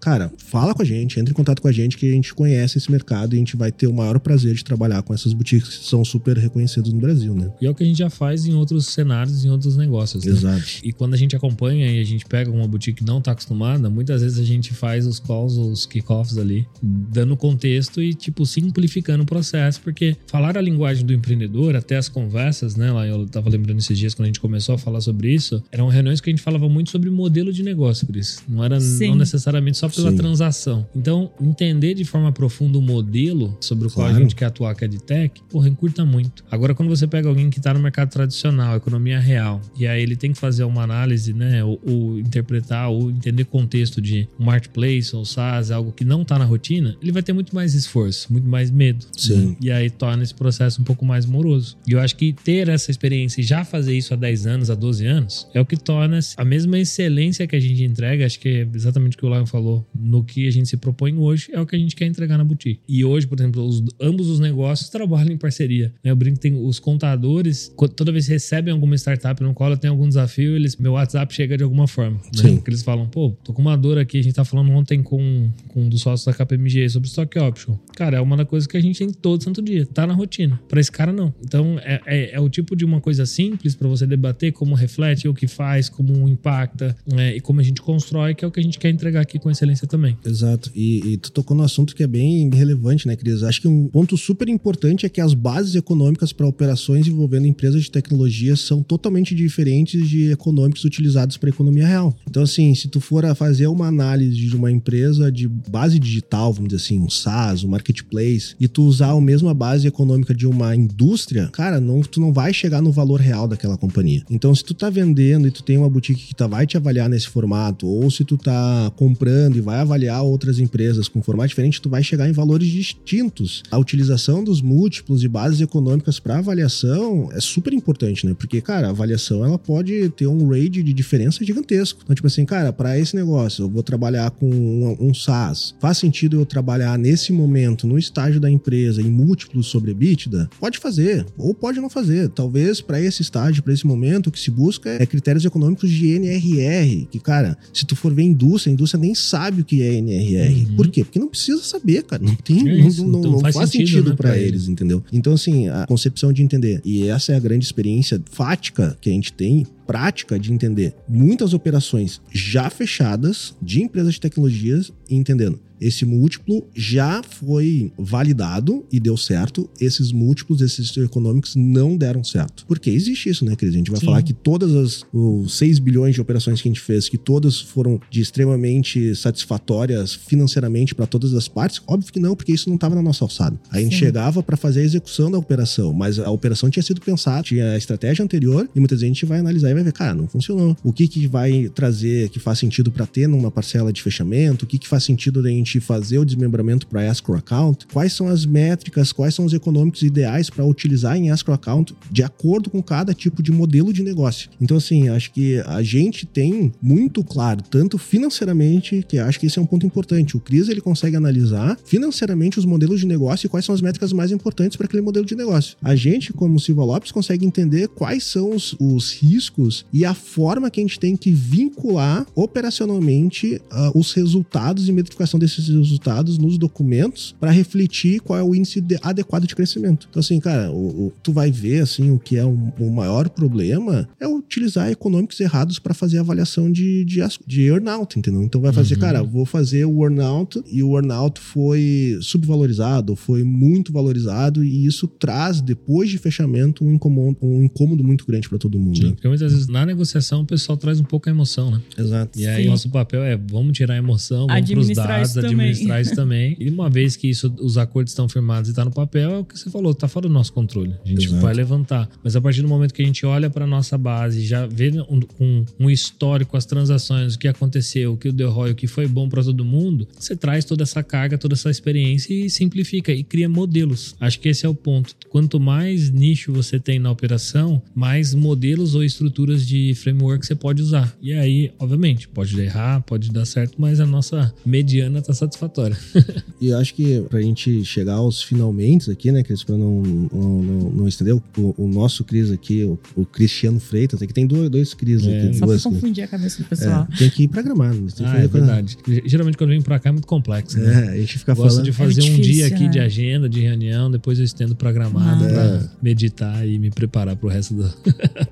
cara, 0.00 0.32
fala 0.38 0.74
com 0.74 0.82
a 0.82 0.84
gente, 0.84 1.18
entre 1.18 1.32
em 1.32 1.34
contato 1.34 1.60
com 1.60 1.68
a 1.68 1.72
gente 1.72 1.96
que 1.96 2.08
a 2.08 2.12
gente 2.12 2.34
conhece 2.34 2.78
esse 2.78 2.90
mercado 2.90 3.34
e 3.34 3.36
a 3.36 3.38
gente 3.38 3.56
vai 3.56 3.70
ter 3.70 3.86
o 3.86 3.92
maior 3.92 4.18
prazer 4.18 4.54
de 4.54 4.64
trabalhar 4.64 5.02
com 5.02 5.14
essas 5.14 5.32
boutiques 5.32 5.78
que 5.78 5.84
são 5.84 6.04
super 6.04 6.36
reconhecidas 6.36 6.92
no 6.92 7.00
Brasil, 7.00 7.34
né? 7.34 7.50
E 7.60 7.66
é 7.66 7.70
o 7.70 7.74
que 7.74 7.82
a 7.82 7.86
gente 7.86 7.98
já 7.98 8.10
faz 8.10 8.46
em 8.46 8.54
outros 8.54 8.86
cenários, 8.86 9.44
em 9.44 9.50
outros 9.50 9.76
negócios. 9.76 10.24
Né? 10.24 10.32
Exato. 10.32 10.64
E 10.82 10.92
quando 10.92 11.14
a 11.14 11.16
gente 11.16 11.34
acompanha 11.34 11.90
e 11.90 12.00
a 12.00 12.04
gente 12.04 12.24
pega 12.26 12.50
uma 12.50 12.66
boutique 12.66 12.98
que 12.98 13.04
não 13.04 13.18
está 13.18 13.32
acostumada, 13.32 13.88
muitas 13.88 14.22
vezes 14.22 14.38
a 14.38 14.44
gente 14.44 14.72
faz 14.74 15.06
os 15.06 15.18
calls, 15.18 15.56
os 15.56 15.86
kickoffs 15.86 16.38
ali, 16.38 16.66
dando 16.82 17.36
contexto 17.36 18.02
e, 18.02 18.14
tipo, 18.14 18.44
simplificando 18.44 19.22
o 19.22 19.26
processo, 19.26 19.80
porque 19.80 20.16
falar 20.26 20.56
a 20.56 20.60
linguagem 20.60 21.04
do 21.04 21.12
empreendedor, 21.12 21.76
até 21.76 21.96
as 21.96 22.08
conversas, 22.08 22.76
né? 22.76 22.90
Lá 22.90 23.06
eu 23.06 23.26
tava 23.26 23.48
lembrando 23.48 23.78
esses 23.78 23.98
dias 23.98 24.14
quando 24.14 24.24
a 24.24 24.28
gente 24.28 24.40
começou 24.40 24.74
a 24.74 24.78
falar 24.78 25.00
sobre 25.00 25.32
isso, 25.32 25.62
eram 25.70 25.88
reuniões 25.88 26.20
que 26.20 26.30
a 26.30 26.32
gente 26.32 26.42
falava 26.42 26.68
muito 26.68 26.90
sobre 26.90 27.10
modelo 27.10 27.52
de 27.52 27.62
negócio, 27.62 28.06
Cris. 28.06 28.42
Não 28.48 28.62
era 28.62 28.80
Sim. 28.80 29.10
não 29.10 29.21
necessariamente 29.22 29.78
só 29.78 29.88
pela 29.88 30.10
Sim. 30.10 30.16
transação. 30.16 30.86
Então, 30.94 31.30
entender 31.40 31.94
de 31.94 32.04
forma 32.04 32.32
profunda 32.32 32.78
o 32.78 32.82
modelo 32.82 33.56
sobre 33.60 33.86
o 33.86 33.90
claro. 33.90 34.10
qual 34.10 34.16
a 34.16 34.22
gente 34.22 34.34
quer 34.34 34.46
atuar, 34.46 34.74
que 34.74 34.84
é 34.84 34.88
de 34.88 34.98
tech, 34.98 35.40
porra, 35.48 35.68
encurta 35.68 36.04
muito. 36.04 36.44
Agora, 36.50 36.74
quando 36.74 36.88
você 36.88 37.06
pega 37.06 37.28
alguém 37.28 37.50
que 37.50 37.60
tá 37.60 37.72
no 37.72 37.80
mercado 37.80 38.10
tradicional, 38.10 38.76
economia 38.76 39.18
real, 39.18 39.60
e 39.76 39.86
aí 39.86 40.02
ele 40.02 40.16
tem 40.16 40.32
que 40.32 40.38
fazer 40.38 40.64
uma 40.64 40.82
análise, 40.82 41.32
né? 41.32 41.64
Ou, 41.64 41.80
ou 41.86 42.18
interpretar, 42.18 42.90
ou 42.90 43.10
entender 43.10 43.44
contexto 43.44 44.00
de 44.00 44.28
um 44.38 44.44
marketplace 44.44 45.14
ou 45.14 45.24
SaaS, 45.24 45.70
algo 45.70 45.92
que 45.92 46.04
não 46.04 46.24
tá 46.24 46.38
na 46.38 46.44
rotina, 46.44 46.96
ele 47.02 47.12
vai 47.12 47.22
ter 47.22 47.32
muito 47.32 47.54
mais 47.54 47.74
esforço, 47.74 48.32
muito 48.32 48.48
mais 48.48 48.70
medo. 48.70 49.06
Sim. 49.16 49.46
Né? 49.46 49.56
E 49.60 49.70
aí 49.70 49.90
torna 49.90 50.22
esse 50.22 50.34
processo 50.34 50.80
um 50.80 50.84
pouco 50.84 51.04
mais 51.04 51.26
moroso. 51.26 51.76
E 51.86 51.92
eu 51.92 52.00
acho 52.00 52.16
que 52.16 52.32
ter 52.32 52.68
essa 52.68 52.90
experiência 52.90 53.40
e 53.40 53.44
já 53.44 53.64
fazer 53.64 53.96
isso 53.96 54.12
há 54.12 54.16
10 54.16 54.46
anos, 54.46 54.70
há 54.70 54.74
12 54.74 55.06
anos, 55.06 55.46
é 55.54 55.60
o 55.60 55.66
que 55.66 55.76
torna 55.76 56.18
a 56.36 56.44
mesma 56.44 56.78
excelência 56.78 57.46
que 57.46 57.56
a 57.56 57.60
gente 57.60 57.82
entrega, 57.84 58.26
acho 58.26 58.38
que 58.38 58.48
é 58.48 58.68
exatamente 58.74 59.11
que 59.16 59.24
o 59.24 59.28
Lion 59.28 59.46
falou, 59.46 59.86
no 59.94 60.24
que 60.24 60.46
a 60.46 60.50
gente 60.50 60.68
se 60.68 60.76
propõe 60.76 61.16
hoje, 61.16 61.48
é 61.52 61.60
o 61.60 61.66
que 61.66 61.76
a 61.76 61.78
gente 61.78 61.94
quer 61.96 62.06
entregar 62.06 62.38
na 62.38 62.44
boutique. 62.44 62.80
E 62.88 63.04
hoje, 63.04 63.26
por 63.26 63.38
exemplo, 63.38 63.64
os, 63.64 63.82
ambos 64.00 64.28
os 64.28 64.40
negócios 64.40 64.88
trabalham 64.88 65.32
em 65.32 65.36
parceria. 65.36 65.92
Né? 66.02 66.10
Eu 66.10 66.16
brinco 66.16 66.36
que 66.36 66.42
tem 66.42 66.54
os 66.54 66.78
contadores, 66.78 67.72
toda 67.96 68.12
vez 68.12 68.26
que 68.26 68.32
recebem 68.32 68.72
alguma 68.72 68.96
startup 68.96 69.42
no 69.42 69.54
qual 69.54 69.68
ela 69.68 69.76
tem 69.76 69.90
algum 69.90 70.08
desafio, 70.08 70.56
eles, 70.56 70.76
meu 70.76 70.92
WhatsApp 70.92 71.34
chega 71.34 71.56
de 71.56 71.64
alguma 71.64 71.86
forma. 71.86 72.20
Né? 72.36 72.52
Porque 72.54 72.70
eles 72.70 72.82
falam, 72.82 73.06
pô, 73.08 73.30
tô 73.44 73.52
com 73.52 73.62
uma 73.62 73.76
dor 73.76 73.98
aqui, 73.98 74.18
a 74.18 74.22
gente 74.22 74.34
tá 74.34 74.44
falando 74.44 74.70
ontem 74.72 75.02
com, 75.02 75.50
com 75.68 75.82
um 75.82 75.88
dos 75.88 76.00
sócios 76.00 76.24
da 76.24 76.32
KPMG 76.32 76.88
sobre 76.88 77.08
stock 77.08 77.38
option. 77.38 77.76
Cara, 77.96 78.16
é 78.16 78.20
uma 78.20 78.36
das 78.36 78.48
coisas 78.48 78.66
que 78.66 78.76
a 78.76 78.80
gente 78.80 78.98
tem 78.98 79.10
todo 79.12 79.42
santo 79.42 79.62
dia, 79.62 79.86
tá 79.86 80.06
na 80.06 80.14
rotina. 80.14 80.60
Para 80.68 80.80
esse 80.80 80.90
cara, 80.90 81.12
não. 81.12 81.34
Então, 81.42 81.78
é, 81.80 82.00
é, 82.06 82.34
é, 82.34 82.40
o 82.40 82.48
tipo 82.48 82.74
de 82.74 82.84
uma 82.84 83.00
coisa 83.00 83.26
simples 83.26 83.74
para 83.74 83.88
você 83.88 84.06
debater 84.06 84.52
como 84.52 84.74
reflete, 84.74 85.28
o 85.28 85.34
que 85.34 85.46
faz, 85.46 85.88
como 85.88 86.28
impacta 86.28 86.96
é, 87.16 87.36
e 87.36 87.40
como 87.40 87.60
a 87.60 87.62
gente 87.62 87.80
constrói, 87.82 88.34
que 88.34 88.44
é 88.44 88.48
o 88.48 88.50
que 88.50 88.60
a 88.60 88.62
gente 88.62 88.78
quer 88.78 88.90
entregar 88.90 89.01
aqui 89.08 89.38
com 89.38 89.50
excelência 89.50 89.86
também. 89.86 90.16
Exato. 90.24 90.70
E, 90.74 91.12
e 91.12 91.16
tu 91.16 91.32
tocou 91.32 91.56
no 91.56 91.62
assunto 91.62 91.94
que 91.94 92.02
é 92.02 92.06
bem 92.06 92.50
relevante, 92.52 93.06
né, 93.06 93.16
Cris? 93.16 93.42
Acho 93.42 93.60
que 93.60 93.68
um 93.68 93.88
ponto 93.88 94.16
super 94.16 94.48
importante 94.48 95.06
é 95.06 95.08
que 95.08 95.20
as 95.20 95.34
bases 95.34 95.74
econômicas 95.74 96.32
para 96.32 96.46
operações 96.46 97.06
envolvendo 97.06 97.46
empresas 97.46 97.82
de 97.82 97.90
tecnologia 97.90 98.56
são 98.56 98.82
totalmente 98.82 99.34
diferentes 99.34 100.08
de 100.08 100.30
econômicos 100.30 100.84
utilizados 100.84 101.36
para 101.36 101.50
economia 101.50 101.86
real. 101.86 102.16
Então, 102.28 102.42
assim, 102.42 102.74
se 102.74 102.88
tu 102.88 103.00
for 103.00 103.24
a 103.24 103.34
fazer 103.34 103.66
uma 103.66 103.86
análise 103.86 104.36
de 104.36 104.54
uma 104.56 104.70
empresa 104.70 105.30
de 105.30 105.48
base 105.48 105.98
digital, 105.98 106.52
vamos 106.52 106.70
dizer 106.70 106.82
assim, 106.82 106.98
um 106.98 107.10
SaaS, 107.10 107.64
um 107.64 107.68
marketplace, 107.68 108.54
e 108.60 108.68
tu 108.68 108.84
usar 108.84 109.10
a 109.10 109.20
mesma 109.20 109.54
base 109.54 109.86
econômica 109.86 110.34
de 110.34 110.46
uma 110.46 110.74
indústria, 110.74 111.48
cara, 111.48 111.80
não, 111.80 112.00
tu 112.00 112.20
não 112.20 112.32
vai 112.32 112.52
chegar 112.52 112.80
no 112.80 112.92
valor 112.92 113.20
real 113.20 113.48
daquela 113.48 113.76
companhia. 113.76 114.22
Então, 114.30 114.54
se 114.54 114.64
tu 114.64 114.74
tá 114.74 114.90
vendendo 114.90 115.48
e 115.48 115.50
tu 115.50 115.62
tem 115.62 115.76
uma 115.78 115.90
boutique 115.90 116.26
que 116.28 116.34
tá, 116.34 116.46
vai 116.46 116.66
te 116.66 116.76
avaliar 116.76 117.08
nesse 117.08 117.28
formato, 117.28 117.86
ou 117.86 118.10
se 118.10 118.24
tu 118.24 118.36
tá 118.36 118.91
comprando 118.96 119.56
e 119.56 119.60
vai 119.60 119.78
avaliar 119.78 120.22
outras 120.22 120.58
empresas 120.58 121.08
com 121.08 121.22
formato 121.22 121.48
diferente, 121.48 121.80
tu 121.80 121.90
vai 121.90 122.02
chegar 122.02 122.28
em 122.28 122.32
valores 122.32 122.68
distintos. 122.68 123.62
A 123.70 123.78
utilização 123.78 124.44
dos 124.44 124.60
múltiplos 124.60 125.24
e 125.24 125.28
bases 125.28 125.60
econômicas 125.60 126.18
para 126.18 126.38
avaliação 126.38 127.28
é 127.32 127.40
super 127.40 127.72
importante, 127.72 128.26
né? 128.26 128.34
Porque, 128.38 128.60
cara, 128.60 128.88
a 128.88 128.90
avaliação 128.90 129.44
ela 129.44 129.58
pode 129.58 130.08
ter 130.10 130.26
um 130.26 130.48
range 130.48 130.82
de 130.82 130.92
diferença 130.92 131.44
gigantesco. 131.44 132.00
Então, 132.02 132.14
tipo 132.14 132.26
assim, 132.26 132.44
cara, 132.44 132.72
para 132.72 132.98
esse 132.98 133.16
negócio, 133.16 133.64
eu 133.64 133.68
vou 133.68 133.82
trabalhar 133.82 134.30
com 134.30 134.48
um, 134.48 134.96
um 135.08 135.14
SaaS. 135.14 135.74
Faz 135.80 135.98
sentido 135.98 136.36
eu 136.36 136.46
trabalhar 136.46 136.98
nesse 136.98 137.32
momento, 137.32 137.86
no 137.86 137.98
estágio 137.98 138.40
da 138.40 138.50
empresa, 138.50 139.00
em 139.00 139.10
múltiplos 139.10 139.66
sobre 139.66 139.90
EBITDA? 139.92 140.48
Pode 140.60 140.78
fazer, 140.78 141.26
ou 141.36 141.54
pode 141.54 141.80
não 141.80 141.88
fazer. 141.88 142.28
Talvez 142.28 142.80
para 142.80 143.00
esse 143.00 143.22
estágio, 143.22 143.62
para 143.62 143.72
esse 143.72 143.86
momento, 143.86 144.28
o 144.28 144.30
que 144.30 144.40
se 144.40 144.50
busca 144.50 144.90
é 144.90 145.06
critérios 145.06 145.44
econômicos 145.44 145.90
de 145.90 146.08
NRR. 146.08 147.06
Que, 147.10 147.18
cara, 147.18 147.56
se 147.72 147.84
tu 147.84 147.94
for 147.94 148.12
ver 148.12 148.22
indústria, 148.22 148.70
a 148.70 148.74
indústria 148.82 149.00
nem 149.00 149.14
sabe 149.14 149.62
o 149.62 149.64
que 149.64 149.82
é 149.82 149.94
NRR. 149.94 150.70
Uhum. 150.70 150.76
Por 150.76 150.88
quê? 150.88 151.04
Porque 151.04 151.18
não 151.18 151.28
precisa 151.28 151.62
saber, 151.62 152.02
cara. 152.02 152.22
Não 152.22 152.34
tem, 152.34 152.68
é 152.68 152.74
isso, 152.74 153.02
não, 153.06 153.20
não, 153.20 153.32
não, 153.32 153.40
faz, 153.40 153.54
faz, 153.54 153.70
sentido, 153.70 153.88
sentido 153.88 154.10
né, 154.10 154.16
para 154.16 154.36
eles, 154.36 154.68
entendeu? 154.68 155.02
Então, 155.12 155.32
assim, 155.32 155.68
a 155.68 155.86
concepção 155.86 156.32
de 156.32 156.42
entender, 156.42 156.80
e 156.84 157.08
essa 157.08 157.32
é 157.32 157.36
a 157.36 157.40
grande 157.40 157.64
experiência 157.64 158.20
fática 158.30 158.96
que 159.00 159.08
a 159.08 159.12
gente 159.12 159.32
tem 159.32 159.66
prática 159.86 160.38
de 160.38 160.52
entender 160.52 160.94
muitas 161.08 161.52
operações 161.54 162.20
já 162.32 162.70
fechadas 162.70 163.54
de 163.60 163.82
empresas 163.82 164.14
de 164.14 164.20
tecnologias 164.20 164.92
e 165.08 165.16
entendendo 165.16 165.60
esse 165.82 166.04
múltiplo 166.04 166.64
já 166.74 167.22
foi 167.22 167.92
validado 167.98 168.86
e 168.90 169.00
deu 169.00 169.16
certo. 169.16 169.68
Esses 169.80 170.12
múltiplos, 170.12 170.60
esses 170.60 170.96
econômicos, 170.96 171.56
não 171.56 171.96
deram 171.96 172.22
certo. 172.22 172.64
Porque 172.66 172.88
existe 172.88 173.28
isso, 173.28 173.44
né, 173.44 173.56
Cris? 173.56 173.74
A 173.74 173.78
gente 173.78 173.90
vai 173.90 173.98
Sim. 173.98 174.06
falar 174.06 174.22
que 174.22 174.32
todas 174.32 174.74
as 174.74 175.04
os 175.12 175.58
6 175.58 175.80
bilhões 175.80 176.14
de 176.14 176.20
operações 176.20 176.62
que 176.62 176.68
a 176.68 176.70
gente 176.70 176.80
fez, 176.80 177.08
que 177.08 177.18
todas 177.18 177.60
foram 177.60 178.00
de 178.08 178.20
extremamente 178.20 179.14
satisfatórias 179.16 180.14
financeiramente 180.14 180.94
para 180.94 181.06
todas 181.06 181.34
as 181.34 181.48
partes? 181.48 181.82
Óbvio 181.86 182.12
que 182.12 182.20
não, 182.20 182.36
porque 182.36 182.52
isso 182.52 182.68
não 182.68 182.76
estava 182.76 182.94
na 182.94 183.02
nossa 183.02 183.24
alçada. 183.24 183.58
A 183.70 183.80
gente 183.80 183.94
Sim. 183.94 183.98
chegava 183.98 184.42
para 184.42 184.56
fazer 184.56 184.80
a 184.80 184.84
execução 184.84 185.30
da 185.30 185.38
operação, 185.38 185.92
mas 185.92 186.18
a 186.18 186.30
operação 186.30 186.70
tinha 186.70 186.82
sido 186.82 187.00
pensada, 187.00 187.42
tinha 187.42 187.72
a 187.72 187.76
estratégia 187.76 188.22
anterior 188.22 188.68
e 188.74 188.78
muitas 188.78 189.00
vezes 189.00 189.10
a 189.10 189.14
gente 189.14 189.26
vai 189.26 189.40
analisar 189.40 189.70
e 189.72 189.74
vai 189.74 189.84
ver, 189.84 189.92
cara, 189.92 190.14
não 190.14 190.26
funcionou. 190.26 190.76
O 190.82 190.92
que 190.92 191.08
que 191.08 191.26
vai 191.26 191.68
trazer 191.74 192.28
que 192.28 192.38
faz 192.38 192.58
sentido 192.58 192.90
para 192.90 193.06
ter 193.06 193.26
numa 193.26 193.50
parcela 193.50 193.92
de 193.92 194.02
fechamento? 194.02 194.64
O 194.64 194.68
que 194.68 194.78
que 194.78 194.88
faz 194.88 195.04
sentido 195.04 195.42
da 195.42 195.48
gente 195.48 195.80
fazer 195.80 196.18
o 196.18 196.24
desmembramento 196.24 196.86
para 196.86 197.06
escrow 197.06 197.36
account, 197.36 197.86
quais 197.92 198.12
são 198.12 198.28
as 198.28 198.44
métricas, 198.44 199.12
quais 199.12 199.34
são 199.34 199.44
os 199.44 199.52
econômicos 199.52 200.02
ideais 200.02 200.48
para 200.50 200.64
utilizar 200.64 201.16
em 201.16 201.30
escrow 201.30 201.54
account 201.54 201.94
de 202.10 202.22
acordo 202.22 202.70
com 202.70 202.82
cada 202.82 203.14
tipo 203.14 203.42
de 203.42 203.52
modelo 203.52 203.92
de 203.92 204.02
negócio. 204.02 204.50
Então, 204.60 204.76
assim, 204.76 205.08
acho 205.08 205.32
que 205.32 205.58
a 205.60 205.82
gente 205.82 206.26
tem 206.26 206.72
muito 206.80 207.24
claro, 207.24 207.62
tanto 207.62 207.98
financeiramente, 207.98 209.04
que 209.08 209.18
acho 209.18 209.38
que 209.38 209.46
esse 209.46 209.58
é 209.58 209.62
um 209.62 209.66
ponto 209.66 209.86
importante. 209.86 210.36
O 210.36 210.40
Cris 210.40 210.68
ele 210.68 210.80
consegue 210.80 211.16
analisar 211.16 211.78
financeiramente 211.84 212.58
os 212.58 212.64
modelos 212.64 213.00
de 213.00 213.06
negócio 213.06 213.46
e 213.46 213.48
quais 213.48 213.64
são 213.64 213.74
as 213.74 213.80
métricas 213.80 214.12
mais 214.12 214.30
importantes 214.30 214.76
para 214.76 214.86
aquele 214.86 215.02
modelo 215.02 215.24
de 215.24 215.34
negócio. 215.34 215.76
A 215.82 215.94
gente, 215.94 216.32
como 216.32 216.58
Silva 216.58 216.84
Lopes, 216.84 217.12
consegue 217.12 217.46
entender 217.46 217.88
quais 217.88 218.24
são 218.24 218.50
os, 218.50 218.74
os 218.78 219.12
riscos 219.12 219.61
técnicos 219.62 219.84
e 219.92 220.04
a 220.04 220.14
forma 220.14 220.70
que 220.70 220.80
a 220.80 220.82
gente 220.82 220.98
tem 220.98 221.16
que 221.16 221.30
vincular 221.30 222.26
operacionalmente 222.34 223.60
uh, 223.70 223.98
os 223.98 224.12
resultados 224.12 224.88
e 224.88 224.92
metrificação 224.92 225.38
desses 225.38 225.68
resultados 225.68 226.38
nos 226.38 226.58
documentos 226.58 227.34
para 227.38 227.50
refletir 227.50 228.20
qual 228.20 228.38
é 228.38 228.42
o 228.42 228.54
índice 228.54 228.80
de, 228.80 228.98
adequado 229.02 229.46
de 229.46 229.54
crescimento. 229.54 230.06
Então, 230.10 230.20
assim, 230.20 230.40
cara, 230.40 230.70
o, 230.70 231.06
o, 231.06 231.12
tu 231.22 231.32
vai 231.32 231.50
ver 231.50 231.82
assim 231.82 232.10
o 232.10 232.18
que 232.18 232.36
é 232.36 232.44
um, 232.44 232.72
o 232.78 232.90
maior 232.90 233.28
problema 233.28 234.08
é 234.18 234.26
utilizar 234.26 234.90
econômicos 234.90 235.38
errados 235.40 235.78
para 235.78 235.94
fazer 235.94 236.18
avaliação 236.18 236.70
de, 236.70 237.04
de, 237.04 237.20
de 237.46 237.62
earnout, 237.62 238.18
entendeu? 238.18 238.42
Então 238.42 238.60
vai 238.60 238.72
fazer, 238.72 238.94
uhum. 238.94 239.00
cara, 239.00 239.22
vou 239.22 239.44
fazer 239.44 239.84
o 239.84 240.02
earnout 240.02 240.62
e 240.70 240.82
o 240.82 240.96
earnout 240.96 241.40
foi 241.40 242.18
subvalorizado, 242.20 243.14
foi 243.14 243.42
muito 243.42 243.92
valorizado 243.92 244.64
e 244.64 244.86
isso 244.86 245.06
traz, 245.06 245.60
depois 245.60 246.10
de 246.10 246.18
fechamento, 246.18 246.84
um 246.84 246.92
incômodo, 246.94 247.38
um 247.42 247.64
incômodo 247.64 248.02
muito 248.02 248.26
grande 248.26 248.48
para 248.48 248.58
todo 248.58 248.78
mundo. 248.78 248.96
Sim, 248.96 249.04
né? 249.06 249.10
porque 249.12 249.28
muitas 249.28 249.51
vezes 249.52 249.68
na 249.68 249.86
negociação 249.86 250.42
o 250.42 250.46
pessoal 250.46 250.76
traz 250.76 251.00
um 251.00 251.04
pouco 251.04 251.28
a 251.28 251.32
emoção, 251.32 251.70
né? 251.70 251.80
Exato. 251.96 252.38
E 252.38 252.46
aí 252.46 252.64
Sim. 252.64 252.70
nosso 252.70 252.88
papel 252.88 253.22
é 253.22 253.36
vamos 253.36 253.76
tirar 253.76 253.94
a 253.94 253.96
emoção, 253.96 254.46
vamos 254.46 254.70
para 254.70 254.78
os 254.80 254.88
dados, 254.88 255.38
administrar 255.38 256.00
isso 256.00 256.14
também. 256.16 256.56
E 256.58 256.68
uma 256.68 256.88
vez 256.88 257.16
que 257.16 257.28
isso, 257.28 257.52
os 257.60 257.78
acordos 257.78 258.12
estão 258.12 258.28
firmados 258.28 258.68
e 258.68 258.72
está 258.72 258.84
no 258.84 258.90
papel, 258.90 259.30
é 259.30 259.38
o 259.38 259.44
que 259.44 259.58
você 259.58 259.70
falou, 259.70 259.94
tá 259.94 260.08
fora 260.08 260.28
do 260.28 260.32
nosso 260.32 260.52
controle. 260.52 260.94
A 261.04 261.08
gente 261.08 261.26
Exato. 261.26 261.42
vai 261.42 261.54
levantar. 261.54 262.08
Mas 262.22 262.36
a 262.36 262.40
partir 262.40 262.62
do 262.62 262.68
momento 262.68 262.94
que 262.94 263.02
a 263.02 263.06
gente 263.06 263.24
olha 263.26 263.50
para 263.50 263.66
nossa 263.66 263.96
base, 263.98 264.44
já 264.44 264.66
vê 264.66 264.90
um, 265.08 265.20
um, 265.40 265.64
um, 265.80 265.90
histórico, 265.90 266.56
as 266.56 266.64
transações, 266.64 267.34
o 267.34 267.38
que 267.38 267.48
aconteceu, 267.48 268.12
o 268.12 268.16
que 268.16 268.30
deu 268.32 268.50
ROI, 268.50 268.72
o 268.72 268.74
que 268.74 268.86
foi 268.86 269.06
bom 269.06 269.28
para 269.28 269.42
todo 269.42 269.64
mundo, 269.64 270.08
você 270.18 270.34
traz 270.34 270.64
toda 270.64 270.82
essa 270.82 271.02
carga, 271.02 271.38
toda 271.38 271.54
essa 271.54 271.70
experiência 271.70 272.32
e 272.32 272.50
simplifica 272.50 273.12
e 273.12 273.22
cria 273.22 273.48
modelos. 273.48 274.14
Acho 274.20 274.40
que 274.40 274.48
esse 274.48 274.64
é 274.66 274.68
o 274.68 274.74
ponto. 274.74 275.14
Quanto 275.28 275.60
mais 275.60 276.10
nicho 276.10 276.52
você 276.52 276.78
tem 276.78 276.98
na 276.98 277.10
operação, 277.10 277.82
mais 277.94 278.34
modelos 278.34 278.94
ou 278.94 279.02
estruturas 279.02 279.41
de 279.46 279.94
framework 279.94 280.46
você 280.46 280.54
pode 280.54 280.82
usar. 280.82 281.16
E 281.20 281.32
aí, 281.32 281.72
obviamente, 281.78 282.28
pode 282.28 282.58
errar, 282.60 283.00
pode 283.02 283.30
dar 283.30 283.44
certo, 283.44 283.74
mas 283.78 284.00
a 284.00 284.06
nossa 284.06 284.52
mediana 284.64 285.18
está 285.18 285.32
satisfatória. 285.32 285.96
e 286.60 286.68
eu 286.68 286.78
acho 286.78 286.94
que 286.94 287.20
para 287.22 287.38
a 287.38 287.42
gente 287.42 287.84
chegar 287.84 288.14
aos 288.14 288.42
finalmente 288.42 289.10
aqui, 289.10 289.32
né, 289.32 289.42
Cris, 289.42 289.64
para 289.64 289.76
não, 289.76 290.02
não, 290.02 290.62
não, 290.62 290.90
não 290.90 291.08
estender 291.08 291.34
o, 291.34 291.42
o, 291.76 291.88
nosso 291.88 292.24
Cris 292.24 292.50
aqui, 292.50 292.84
o, 292.84 292.98
o 293.16 293.24
Cristiano 293.24 293.80
Freitas, 293.80 294.22
aqui 294.22 294.32
tem 294.32 294.46
dois, 294.46 294.70
dois 294.70 294.94
Cris 294.94 295.26
é, 295.26 295.46
aqui. 295.46 295.58
Só 295.58 295.66
duas, 295.66 295.82
confundir 295.82 296.24
a 296.24 296.28
cabeça 296.28 296.62
do 296.62 296.68
pessoal. 296.68 297.06
É, 297.12 297.16
tem 297.16 297.30
que 297.30 297.44
ir 297.44 297.48
para 297.48 297.62
Gramado. 297.62 298.00
Né? 298.00 298.10
Ah, 298.22 298.38
é 298.38 298.46
verdade. 298.46 298.96
Geralmente 299.24 299.56
quando 299.56 299.70
vem 299.70 299.82
para 299.82 299.98
cá 299.98 300.10
é 300.10 300.12
muito 300.12 300.26
complexo. 300.26 300.78
Né? 300.78 301.06
É, 301.06 301.08
a 301.10 301.16
gente 301.16 301.38
fica 301.38 301.54
Gosto 301.54 301.68
falando... 301.70 301.84
de 301.84 301.92
fazer 301.92 302.20
é 302.20 302.24
difícil, 302.24 302.38
um 302.38 302.40
dia 302.40 302.66
aqui 302.66 302.84
né? 302.84 302.88
de 302.88 302.98
agenda, 303.00 303.48
de 303.48 303.60
reunião, 303.60 304.10
depois 304.10 304.38
eu 304.38 304.44
estendo 304.44 304.74
para 304.76 304.92
Gramado 304.92 305.44
ah. 305.44 305.48
para 305.48 305.90
meditar 306.02 306.66
e 306.66 306.78
me 306.78 306.90
preparar 306.90 307.36
para 307.36 307.46
o 307.46 307.50
resto 307.50 307.74
do... 307.74 307.92